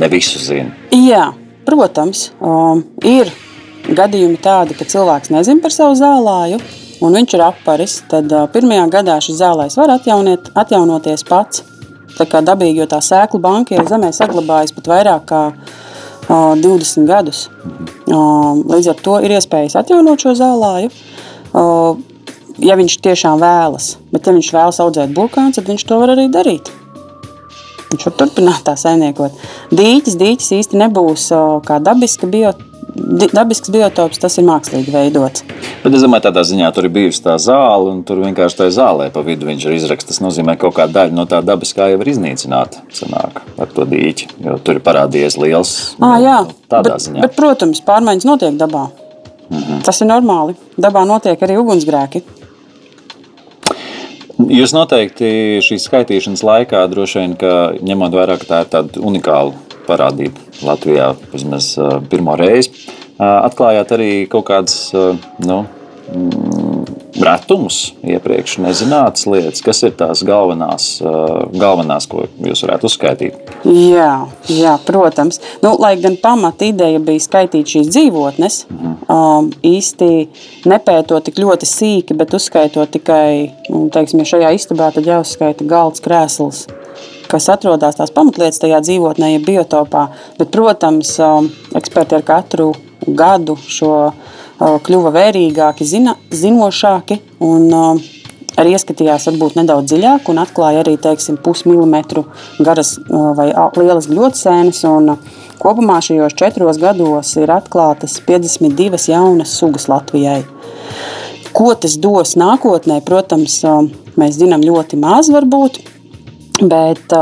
ne 0.00 0.08
visu 0.12 0.40
zina. 0.42 0.72
Jā, 0.94 1.28
protams, 1.68 2.30
um, 2.40 2.82
ir 3.04 3.30
gadījumi 3.86 4.40
tādi, 4.42 4.76
ka 4.78 4.88
cilvēks 4.88 5.32
nezina 5.34 5.62
par 5.62 5.74
savu 5.74 5.96
zālāju, 5.98 6.60
un 7.04 7.16
viņš 7.20 7.36
ir 7.36 7.46
aparis, 7.46 8.00
tad 8.10 8.32
uh, 8.32 8.48
pirmajā 8.52 8.88
gadā 8.98 9.20
šis 9.22 9.40
zālājs 9.42 9.78
var 9.78 9.96
atjauniet, 9.98 10.50
atjaunoties 10.58 11.26
pats 11.28 11.64
dabīgi, 12.24 12.80
jo 12.80 12.86
tā 12.86 13.00
sēklu 13.02 13.40
banka 13.40 13.74
ir 13.74 13.84
zemē 13.88 14.12
saglabājusi 14.12 14.74
pat 14.74 14.88
vairāk 14.88 15.24
kā 15.28 15.42
uh, 15.52 16.54
20 16.56 17.06
gadus. 17.06 17.48
Uh, 18.06 18.56
līdz 18.64 18.88
ar 18.88 19.00
to 19.02 19.20
ir 19.20 19.36
iespējas 19.36 19.76
atjaunot 19.76 20.18
šo 20.20 20.34
zālāju. 20.34 20.90
Uh, 21.52 21.96
ja 22.62 22.76
viņš 22.78 22.98
tiešām 23.04 23.40
vēlas, 23.42 23.96
bet 24.12 24.26
ja 24.26 24.34
viņš 24.36 24.52
vēlas 24.54 24.80
audzēt 24.84 25.14
burkānu, 25.16 25.54
tad 25.56 25.68
viņš 25.70 25.86
to 25.88 26.00
var 26.02 26.14
arī 26.16 26.28
darīt. 26.32 26.70
Viņš 27.90 28.06
var 28.08 28.14
turpināt 28.18 28.64
tā 28.66 28.74
saimniekot. 28.78 29.36
Dīķis, 29.70 30.16
dīķis 30.18 30.54
īsti 30.60 30.80
nebūs 30.80 31.28
kā 31.66 31.78
dabiska 31.82 32.26
biota 32.30 32.64
dabisks 33.32 33.70
biotops, 33.70 34.18
tas 34.20 34.36
ir 34.38 34.46
mākslīgi 34.46 34.92
veidots. 34.94 35.44
Bet 35.82 35.94
es 35.94 36.04
domāju, 36.04 36.26
tādā 36.28 36.42
ziņā 36.46 36.68
tur 36.74 36.88
ir 36.88 36.92
bijusi 36.94 37.22
tā 37.24 37.36
zāle, 37.42 37.90
un 37.92 38.02
tur 38.06 38.22
vienkārši 38.22 38.60
tā 38.60 38.68
zālē 38.74 39.08
pa 39.14 39.22
vidu 39.26 39.48
viņš 39.48 39.66
ir 39.66 39.76
izraksts. 39.76 40.08
Tas 40.10 40.22
nozīmē, 40.24 40.56
ka 40.56 40.66
kaut 40.66 40.78
kāda 40.78 41.00
daļa 41.00 41.16
no 41.16 41.26
tā 41.30 41.42
dabiskā 41.44 41.90
jau 41.92 42.00
ir 42.00 42.12
iznīcināta 42.14 42.84
sanāk, 42.94 43.42
ar 43.58 43.72
to 43.74 43.86
dīķi, 43.90 44.30
jo 44.46 44.56
tur 44.64 44.80
ir 44.80 44.86
parādījies 44.86 45.38
liels. 45.42 45.74
À, 46.00 46.16
jā, 46.22 46.38
tādā 46.72 46.94
bet, 46.94 47.06
ziņā. 47.06 47.26
Bet, 47.26 47.36
protams, 47.38 47.82
pārmaiņas 47.86 48.28
notiek 48.28 48.58
dabā. 48.60 48.88
Mm 49.50 49.60
-hmm. 49.60 49.82
Tas 49.86 50.00
ir 50.00 50.10
normāli. 50.10 50.56
Dabā 50.78 51.04
notiek 51.06 51.42
arī 51.42 51.58
ugunsgrēki. 51.60 52.22
Jūs 54.36 54.74
noteikti 54.76 55.28
šīs 55.64 55.86
skaitīšanas 55.88 56.42
laikā 56.44 56.82
droši 56.92 57.22
vien, 57.22 57.36
ņemot 57.88 58.16
vērā, 58.18 58.36
ka 58.36 58.48
tā 58.50 58.58
ir 58.64 58.72
tāda 58.74 59.00
unikāla 59.00 59.54
parādība 59.86 60.42
Latvijā 60.66 61.14
vismaz 61.32 61.70
pirmo 62.10 62.34
reizi. 62.36 62.84
Atklājāt 63.16 63.94
arī 63.96 64.10
kaut 64.28 64.44
kādas 64.50 64.76
nu, 65.40 65.62
mm, 67.16 67.24
retumus, 67.24 67.94
iepriekš 68.04 68.58
nezinātas 68.64 69.26
lietas, 69.28 69.62
kas 69.64 69.82
ir 69.86 69.94
tās 69.98 70.22
galvenās, 70.26 70.88
galvenās 71.56 72.08
ko 72.10 72.26
jūs 72.42 72.64
varētu 72.66 72.90
uzskaitīt. 72.90 73.52
Jā, 73.66 74.26
jā 74.52 74.76
protams. 74.86 75.40
Nu, 75.64 75.74
lai 75.80 75.96
gan 76.00 76.18
pamata 76.22 76.68
ideja 76.68 77.00
bija 77.02 77.22
skaitīt 77.22 77.76
šīs 77.76 77.90
dzīvotnes, 77.92 78.60
mhm. 78.70 78.94
um, 79.12 79.50
īsti 79.66 80.10
nepētot 80.68 81.26
tik 81.26 81.40
ļoti 81.42 81.68
sīki, 81.68 82.16
bet 82.18 82.34
uzskaitot 82.36 82.92
tikai, 82.96 83.52
nu, 83.70 83.86
teiksim, 83.92 84.22
ja 84.22 84.32
šajā 84.34 84.54
istabā, 84.58 84.92
tad 84.94 85.08
jāuzskaita 85.08 85.66
galds, 85.68 86.04
krēsls 86.04 86.66
kas 87.26 87.48
atrodas 87.50 87.96
tās 87.98 88.12
pamatlietas 88.14 88.60
tajā 88.62 88.78
dzīvotnē, 88.84 89.32
ja 89.32 89.40
biotopā. 89.42 90.06
Bet, 90.38 90.52
protams, 90.54 91.10
um, 91.18 91.48
eksperti 91.74 92.14
ar 92.20 92.22
katru 92.26 92.68
gadu 93.02 93.56
šo 93.66 93.90
uh, 94.12 94.36
kļuva 94.58 95.12
vērīgāki, 95.14 95.86
zina, 95.88 96.16
zinošāki 96.32 97.18
un 97.44 97.68
arī 98.56 98.72
ieskatījās 98.76 99.28
varbūt 99.30 99.58
nedaudz 99.58 99.92
dziļāk 99.92 100.30
un 100.32 100.40
atklāja 100.40 100.84
arī 100.84 100.96
teiksim, 101.00 101.36
pusmilimetru 101.44 102.24
garas 102.58 102.94
vai 103.08 103.50
lielas 103.52 104.08
gļotsēnes. 104.08 104.84
Kopumā 105.60 105.98
šajos 106.04 106.36
četros 106.36 106.80
gados 106.80 107.34
ir 107.40 107.52
atklātas 107.52 108.18
52 108.24 109.10
jaunas 109.12 109.56
sugas 109.58 109.88
Latvijai. 109.92 110.42
Ko 111.56 111.70
tas 111.80 111.96
dos 112.00 112.34
nākotnē, 112.36 113.00
protams, 113.04 113.62
mēs 114.20 114.40
zinām 114.40 114.64
ļoti 114.64 114.98
maz 115.00 115.30
varbūt, 115.32 115.80
Bet, 116.56 117.12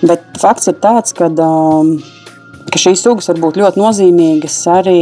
bet 0.00 0.22
fakts 0.40 0.70
ir 0.70 0.78
tāds, 0.80 1.12
ka, 1.16 1.28
ka 2.76 2.82
šīs 2.82 3.06
sugas 3.06 3.30
var 3.30 3.40
būt 3.40 3.56
ļoti 3.56 3.80
nozīmīgas 3.80 4.58
arī 4.68 5.00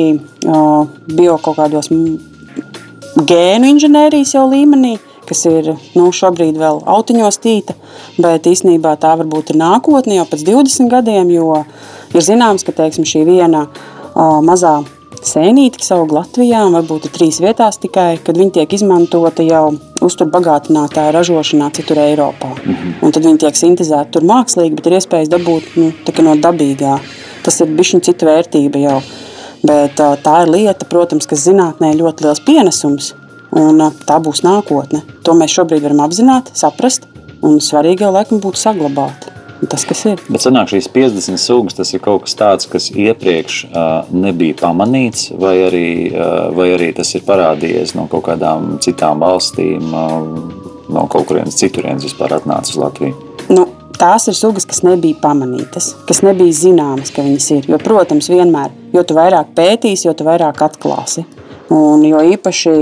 bio 1.10 1.34
kaut 1.42 1.58
kādos 1.58 1.90
gēnu 3.18 3.70
inženierijas 3.72 4.36
jau 4.36 4.44
līmenī, 4.50 4.94
kas 5.26 5.42
ir 5.50 5.72
nu, 5.96 6.08
šobrīd 6.14 6.58
vēl 6.60 6.84
autiņos 6.94 7.40
tīta, 7.42 7.74
bet 8.22 8.46
īstenībā 8.46 8.94
tā 9.02 9.16
varbūt 9.18 9.50
ir 9.50 9.58
nākotne 9.58 10.20
jau 10.20 10.26
pēc 10.30 10.46
20 10.46 10.92
gadiem, 10.92 11.34
jo 11.34 11.64
ir 12.14 12.26
zināms, 12.26 12.62
ka 12.66 12.76
teiksim, 12.76 13.06
šī 13.08 13.24
viena 13.26 13.66
uh, 13.66 14.38
mazā 14.44 14.76
sēnīti, 15.24 15.80
kas 15.80 15.94
aug 15.96 16.12
Latvijā, 16.14 16.62
varbūt 16.76 17.10
trīs 17.14 17.40
vietās 17.42 17.80
tikai, 17.82 18.18
kad 18.22 18.38
viņi 18.38 18.58
tiek 18.60 18.74
izmantoti 18.76 19.48
jau 19.48 19.70
uzturbagātinātāja 20.04 21.14
ražošanā 21.16 21.70
citur 21.74 22.02
Eiropā. 22.04 22.54
-hmm. 22.54 22.98
Un 23.02 23.12
tad 23.12 23.24
viņi 23.24 23.38
tiek 23.46 23.56
sintēzēti 23.56 24.10
tur 24.10 24.22
mākslīgi, 24.22 24.74
bet 24.76 24.86
ir 24.86 24.98
iespējas 24.98 25.32
dabūt 25.32 25.76
nu, 25.76 25.92
no 26.22 26.34
dabīgā. 26.36 26.98
Tas 27.44 27.60
ir 27.60 27.72
bijis 27.76 28.00
cita 28.06 28.28
vērtība 28.28 28.82
jau. 28.86 28.98
Bet 29.64 29.96
tā 29.96 30.38
ir 30.44 30.50
lieta, 30.52 30.88
protams, 30.88 31.28
kas 31.28 31.46
zinātnē 31.46 31.94
ļoti 31.96 32.26
liels 32.26 32.42
pienesums, 32.44 33.12
un 33.56 33.80
tā 34.04 34.18
būs 34.20 34.42
nākotne. 34.44 35.00
To 35.24 35.36
mēs 35.38 35.54
šobrīd 35.56 35.84
varam 35.86 36.04
apzināt, 36.04 36.50
saprast, 36.58 37.08
un 37.44 37.62
svarīgi 37.64 38.04
jau 38.04 38.12
laikam 38.12 38.42
būtu 38.44 38.60
saglabāt 38.60 39.30
tas, 39.70 39.84
kas 39.88 40.02
ir. 40.08 40.22
Bet 40.28 40.44
sanāk, 40.44 40.70
šīs 40.72 40.88
50 40.92 41.40
sugas, 41.40 41.76
tas 41.78 41.92
ir 41.94 42.02
kaut 42.04 42.26
kas 42.26 42.36
tāds, 42.38 42.68
kas 42.70 42.90
iepriekš 42.90 43.60
uh, 43.70 44.10
nebija 44.12 44.58
pamanīts, 44.60 45.30
vai 45.40 45.54
arī, 45.68 45.88
uh, 46.10 46.50
vai 46.56 46.70
arī 46.74 46.90
tas 46.96 47.14
ir 47.16 47.24
parādījies 47.26 47.94
no 47.98 48.06
kaut 48.12 48.26
kādām 48.28 48.74
citām 48.84 49.24
valstīm, 49.24 49.88
uh, 49.88 50.84
no 50.92 51.06
kaut 51.12 51.30
kurienes 51.30 51.58
citurienes 51.60 52.06
vispār 52.08 52.36
atnācis 52.38 52.76
uz 52.76 52.82
Latviju? 52.82 53.33
Tās 53.98 54.26
ir 54.28 54.34
sugas, 54.34 54.66
kas 54.66 54.82
nebija 54.82 55.18
pamanītas, 55.22 55.92
kas 56.08 56.22
nebija 56.26 56.54
zināmas, 56.56 57.12
ka 57.14 57.22
viņas 57.24 57.50
ir. 57.58 57.68
Jo, 57.70 57.78
protams, 57.82 58.30
vienmēr, 58.32 58.72
jo 58.94 59.04
vairāk 59.16 59.52
pētīsi, 59.56 60.08
jo 60.08 60.14
vairāk 60.26 60.62
atklāsi. 60.66 61.24
Un, 61.72 62.02
jo 62.04 62.20
īpaši, 62.34 62.74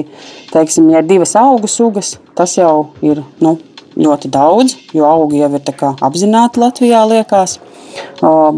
teiksim, 0.50 0.88
ja 0.90 1.02
ir 1.02 1.10
divas 1.10 1.36
augu 1.38 1.68
sugas, 1.70 2.16
tas 2.38 2.56
jau 2.58 2.92
ir 3.04 3.22
nu, 3.44 3.56
ļoti 3.98 4.30
daudz, 4.32 4.76
jo 4.96 5.06
augi 5.06 5.42
jau 5.42 5.50
ir 5.52 5.84
apzināti 6.08 6.62
Latvijā, 6.62 7.04
liekas. 7.08 7.58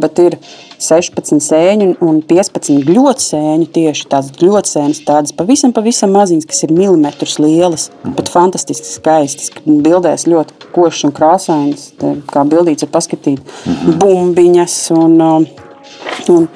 Bet 0.01 0.23
ir 0.23 0.39
16 0.85 1.41
sēņu 1.45 1.89
un 2.05 2.21
15 2.29 2.85
gļotsēņu, 2.89 3.69
tieši 3.75 4.09
tādas 4.13 4.33
gļotsēnes, 4.39 5.03
tādas 5.09 5.35
pavisam, 5.37 5.73
pavisam 5.77 6.13
maziņas, 6.15 6.49
kas 6.51 6.65
ir 6.67 6.75
milimetrus 6.77 7.39
lielas, 7.43 7.89
mm. 8.03 8.15
bet 8.19 8.33
fantastiski 8.33 8.89
skaistas. 8.89 9.53
Bildēs 9.65 10.29
ļoti 10.31 10.71
košas 10.75 11.09
un 11.09 11.17
krāsainas, 11.17 11.89
kā 12.31 12.47
bildīts 12.49 12.87
ir 12.87 12.93
paskatīt, 12.95 13.43
mm 13.65 14.01
bumbiņas 14.05 14.77
un, 14.95 15.21
un 16.33 16.47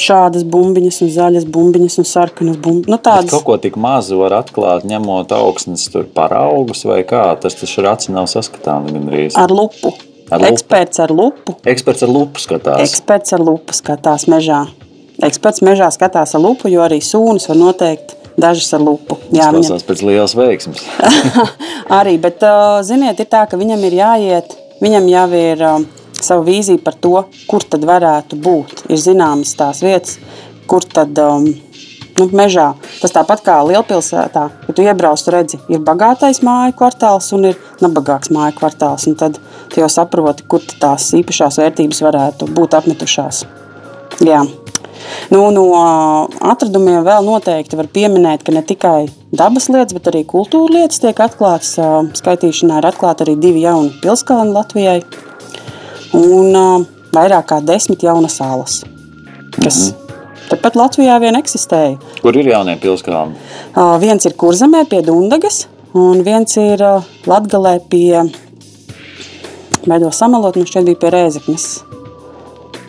šādas 0.00 0.44
bumbiņas, 0.48 1.00
un 1.04 1.10
zaļas 1.14 1.46
bumbiņas, 1.50 1.98
un 2.00 2.08
sarkanas 2.08 2.60
bumbiņas. 2.62 2.92
Nu, 2.92 2.98
tādas... 3.02 3.32
Kaut 3.34 3.46
ko 3.46 3.58
tik 3.62 3.78
mazu 3.80 4.20
var 4.20 4.38
atklāt, 4.40 4.86
ņemot 4.88 5.34
augsnes 5.36 5.88
paraugus, 6.16 6.84
vai 6.88 7.02
kā 7.08 7.26
tas 7.40 7.58
taču 7.58 7.84
aci 7.90 8.14
nav 8.14 8.30
saskatāms 8.32 8.94
gandrīz. 8.94 9.38
Ar 9.40 9.52
lupu. 9.52 9.94
Ar 10.30 10.44
Eksperts 10.46 11.00
ar 11.02 11.10
lupu. 11.10 11.56
Eksperts 11.66 12.06
ar 12.06 12.12
lupu 12.12 12.42
skatās. 12.42 12.84
Eksperts 12.84 13.34
ar 13.34 13.42
lupu 13.42 13.74
skatās 13.74 14.28
mežā. 14.30 14.62
Eksperts 15.26 15.62
mežā 15.66 15.90
skatās 15.92 16.36
ar 16.38 16.42
lupu, 16.44 16.70
jo 16.70 16.84
arī 16.84 17.00
sūnas 17.04 17.48
var 17.50 17.58
noteikt 17.58 18.14
dažas 18.40 18.70
ar 18.76 18.84
lupu. 18.84 19.18
Jā, 19.34 19.50
Tas 19.50 19.68
viņam... 19.68 19.86
pēc 19.88 20.04
lielas 20.06 20.36
veiksmes. 20.38 20.84
arī, 22.00 22.16
bet, 22.22 22.44
ziniet, 22.86 23.20
ir 23.20 23.30
tā, 23.30 23.44
ka 23.50 23.58
viņam 23.60 23.82
ir 23.88 23.98
jāiet, 24.00 24.54
viņam 24.80 25.08
jau 25.10 25.26
ir 25.40 25.66
savu 26.20 26.46
vīziju 26.46 26.82
par 26.84 26.96
to, 27.00 27.16
kur 27.50 27.66
tad 27.66 27.84
varētu 27.88 28.38
būt. 28.40 28.84
Ir 28.92 29.02
zināmas 29.02 29.56
tās 29.58 29.82
vietas, 29.84 30.18
kur 30.70 30.86
tad 30.86 31.18
um, 31.20 31.48
nu, 32.20 32.28
mežā. 32.36 32.70
Tas 33.00 33.14
tāpat 33.14 33.42
kā 33.46 33.56
lielpilsētā, 33.66 34.44
kad 34.66 34.76
tu 34.76 34.84
iebrauc, 34.84 35.22
tu 35.24 35.34
redzi, 35.34 35.60
ir 35.72 35.82
bagātais 35.84 36.42
māju 36.46 36.76
kvartāls 36.78 37.32
un 37.36 37.50
ir 37.52 37.60
nabagāks 37.82 38.32
māju 38.34 38.56
kvartāls. 38.60 39.08
Un 39.10 39.18
tad 39.20 39.40
tu 39.70 39.82
jau 39.82 39.88
saproti, 39.90 40.46
kur 40.50 40.64
tās 40.82 41.10
īpašās 41.18 41.60
vērtības 41.60 42.02
varētu 42.06 42.50
būt 42.56 42.76
apmetušās. 42.78 43.44
Jā. 44.26 44.42
Nu, 45.32 45.40
no 45.54 45.64
atradumiem 46.52 47.00
vēl 47.06 47.24
noteikti 47.24 47.78
var 47.78 47.88
pieminēt, 47.90 48.44
ka 48.44 48.52
ne 48.54 48.62
tikai 48.66 49.08
dabas 49.32 49.70
lietas, 49.72 49.96
bet 49.96 50.10
arī 50.12 50.24
kultūra 50.28 50.80
lietas 50.80 51.00
tiek 51.02 51.22
atklātas. 51.24 51.72
Skaitīšanā 52.20 52.82
ir 52.82 52.90
atklāti 52.90 53.26
arī 53.26 53.38
divi 53.40 53.64
jauni 53.64 53.94
pilskalni 54.02 54.54
Latvijai 54.56 55.00
un 56.20 56.86
vairāk 57.16 57.50
kā 57.54 57.62
desmit 57.64 58.04
jaunas 58.06 58.38
salas, 58.42 58.82
kas 59.56 59.80
-hmm 59.88 60.10
Tepat 60.50 60.74
Latvijā 60.74 61.14
vien 61.22 61.38
eksistēja. 61.38 61.94
Kur 62.24 62.34
ir 62.34 62.48
jaunie 62.50 62.74
pilskalni? 62.82 63.36
Uh, 63.70 63.94
viens 64.02 64.24
ir 64.26 64.34
Kurzemē 64.38 64.82
pie 64.90 64.98
Dundagas, 65.06 65.68
un 65.94 66.24
viens 66.26 66.56
ir 66.58 66.82
uh, 66.82 67.06
Latgalē 67.30 67.76
pie, 67.92 68.24
beidos 69.86 70.20
samalot, 70.20 70.58
nu 70.58 70.68
šķiet 70.68 70.90
bija 70.90 71.00
pie 71.00 71.14
Rēzeknes. 71.14 71.70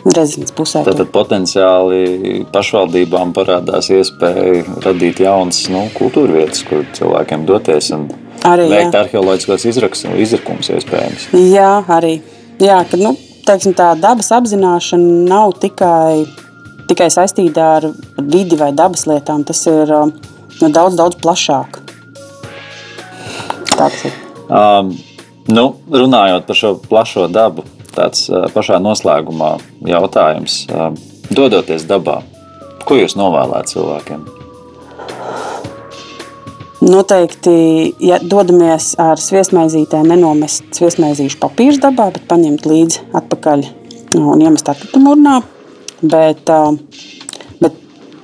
Rezidents 0.02 0.50
pusē. 0.58 0.80
Tad 0.82 0.98
potenciāli 1.14 2.42
pašvaldībām 2.50 3.30
parādās 3.36 3.86
iespēja 3.94 4.64
radīt 4.82 5.22
jaunas 5.22 5.60
nu, 5.70 5.84
kultūra 5.94 6.40
vietas, 6.40 6.64
kur 6.66 6.82
cilvēkiem 6.98 7.44
doties 7.46 7.92
un 7.94 8.08
arī, 8.42 8.66
veikt 8.72 8.98
arheoloģiskos 8.98 9.68
izrakumus 9.70 10.72
iespējams. 10.74 11.28
Jā, 11.52 11.70
arī. 11.86 12.16
Jā, 12.58 12.80
kad, 12.90 12.98
nu, 12.98 13.14
teiksim, 13.46 13.76
tā 13.78 13.92
dabas 13.98 14.34
apzināšana 14.34 15.22
nav 15.30 15.54
tikai 15.62 16.24
tikai 16.92 17.08
saistīta 17.12 17.68
ar 17.78 17.86
vidi 18.18 18.58
vai 18.58 18.72
dabas 18.76 19.06
lietām. 19.08 19.46
Tas 19.48 19.64
ir 19.70 19.92
um, 19.96 20.12
nu, 20.60 20.68
daudz, 20.68 20.98
daudz 20.98 21.18
plašāk. 21.22 21.80
Tāds 23.72 24.04
ir. 24.08 24.18
Um, 24.52 24.92
nu, 25.50 25.64
runājot 25.90 26.46
par 26.46 26.58
šo 26.58 26.74
plašo 26.88 27.26
dabu, 27.32 27.64
tāds 27.96 28.28
uh, 28.30 28.46
pašā 28.52 28.78
noslēgumā 28.82 29.56
jautājums. 29.88 30.62
Uh, 30.68 30.92
dodoties 31.32 31.86
dabā, 31.88 32.20
ko 32.86 33.00
jūs 33.00 33.16
novēlētu 33.18 33.76
cilvēkiem? 33.76 34.24
Noteikti, 36.82 37.52
ja 38.02 38.16
dodamies 38.18 38.96
ar 38.98 39.20
sviestmaizītēm, 39.22 40.08
nenomest 40.10 40.66
sviestmaizīšu 40.74 41.38
papīru 41.38 41.78
dabā, 41.84 42.08
bet 42.16 42.24
paņemt 42.30 42.66
līdzi 42.66 43.04
atpakaļ 43.20 43.62
un 44.18 44.42
iemest 44.42 44.70
atkritumu 44.72 45.14
urnā. 45.14 45.36
Bet, 46.02 46.50
bet 47.62 47.76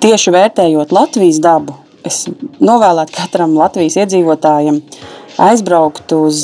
tieši 0.03 0.35
vērtējot 0.35 0.91
Latvijas 0.97 1.39
dabu, 1.45 1.77
es 2.03 2.25
novēlētu 2.59 3.15
katram 3.15 3.55
Latvijas 3.55 4.01
iedzīvotājam 4.03 4.81
aizbraukt 5.39 6.17
uz, 6.19 6.43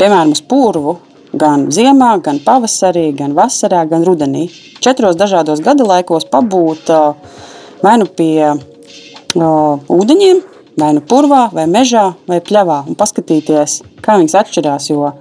piemēram, 0.00 0.32
uz 0.36 0.42
purvu 0.44 0.98
gan 1.36 1.68
ziemā, 1.74 2.16
gan 2.24 2.40
pavasarī, 2.44 3.10
gan 3.16 3.34
vasarā, 3.36 3.84
gan 3.88 4.04
rudenī. 4.06 4.46
Četros 4.80 5.18
dažādos 5.18 5.62
gada 5.64 5.84
laikos 5.84 6.28
pabūt 6.30 6.92
vai 7.84 7.96
nu 8.00 8.06
pie 8.08 8.54
ūdeņiem, 9.36 10.44
vai 10.80 10.92
nu 10.96 11.02
purvā, 11.04 11.46
vai 11.52 11.66
mežā, 11.70 12.10
vai 12.28 12.40
pļavā 12.44 12.84
un 12.88 12.96
paskatīties, 12.98 13.80
kā 14.04 14.16
viņas 14.20 14.38
atšķirās. 14.42 14.88
Jo 14.92 15.12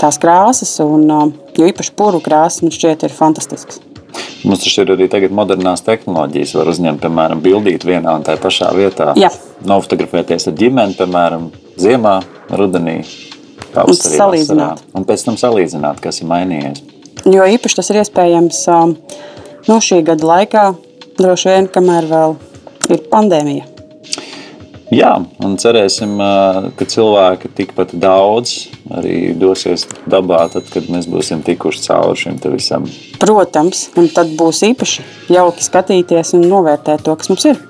tās 0.00 0.18
krāsas, 0.22 0.78
un 0.82 1.06
jo 1.10 1.70
īpaši 1.70 1.94
purvu 1.98 2.22
krāsas, 2.24 2.64
man 2.64 2.74
šķiet, 2.74 3.06
ir 3.06 3.14
fantastiskas. 3.14 3.82
Mums 4.40 4.62
taču 4.64 4.82
ir 4.82 4.94
arī 4.94 5.06
tagad 5.12 5.34
modernās 5.36 5.84
tehnoloģijas. 5.86 6.54
Var 6.56 6.70
uzņemt, 6.72 7.02
piemēram, 7.02 7.42
bildīt 7.44 7.84
vienā 7.86 8.16
un 8.16 8.24
tajā 8.26 8.40
pašā 8.42 8.70
vietā. 8.74 9.12
Jā. 9.20 9.28
Nofotografēties 9.68 10.48
ar 10.48 10.56
ģimeni, 10.56 10.96
piemēram, 10.98 11.50
ziemā, 11.78 12.16
rudenī. 12.56 13.02
Un 13.76 13.96
salīdzināt. 13.96 14.82
Un 14.96 15.06
pēc 15.08 15.24
tam 15.26 15.38
salīdzināt, 15.40 16.00
kas 16.02 16.22
ir 16.22 16.30
mainījies. 16.30 16.82
Jo 17.28 17.46
īpaši 17.46 17.80
tas 17.80 17.90
ir 17.92 18.00
iespējams 18.00 18.62
no 18.70 18.84
nu, 19.68 19.80
šī 19.84 20.00
gada 20.06 20.26
laikā, 20.26 20.64
droši 21.20 21.52
vien, 21.52 21.68
kamēr 21.70 22.08
vēl 22.10 22.38
ir 22.90 23.04
pandēmija. 23.12 23.68
Jā, 24.90 25.12
un 25.46 25.52
cerēsim, 25.60 26.16
ka 26.74 26.86
cilvēki 26.90 27.52
tikpat 27.60 27.92
daudz 28.02 28.56
arī 28.98 29.36
dosies 29.38 29.84
dabā, 30.10 30.40
tad, 30.50 30.66
kad 30.72 30.88
mēs 30.90 31.06
būsim 31.06 31.44
tikuši 31.46 31.84
cauri 31.84 32.18
šim 32.18 32.40
visam. 32.56 32.88
Protams, 33.22 33.86
un 34.00 34.10
tad 34.10 34.34
būs 34.34 34.64
īpaši 34.72 35.06
jauki 35.30 35.62
skatīties 35.62 36.34
un 36.34 36.48
novērtēt 36.50 37.06
to, 37.06 37.14
kas 37.14 37.30
mums 37.30 37.46
ir. 37.52 37.62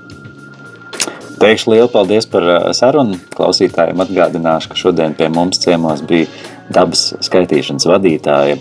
Teikšu 1.40 1.72
lielu 1.72 1.88
paldies 1.88 2.26
par 2.29 2.44
sarunu. 2.76 3.16
Klausītājiem 3.33 4.03
atgādināšu, 4.05 4.72
ka 4.72 4.76
šodien 4.76 5.14
pie 5.16 5.31
mums 5.33 5.61
ciemos 5.62 6.03
bija 6.05 6.29
dabas 6.72 7.14
skaitīšanas 7.24 7.88
vadītāja 7.88 8.59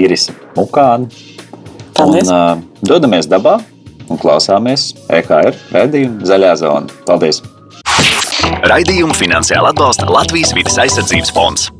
Irisa 0.00 0.34
Mukāna. 0.56 1.06
Paldies! 1.94 2.30
Un, 2.34 2.64
dodamies 2.82 3.30
dabā 3.30 3.60
un 4.10 4.18
klausāmies 4.20 4.90
EKR 5.06 5.54
redzējumu 5.70 6.26
Zaļā 6.26 6.54
zona. 6.58 7.02
Paldies! 7.06 7.44
Raidījumu 8.64 9.14
finansiāli 9.14 9.70
atbalsta 9.70 10.10
Latvijas 10.10 10.54
vidas 10.56 10.80
aizsardzības 10.82 11.34
fonds. 11.36 11.70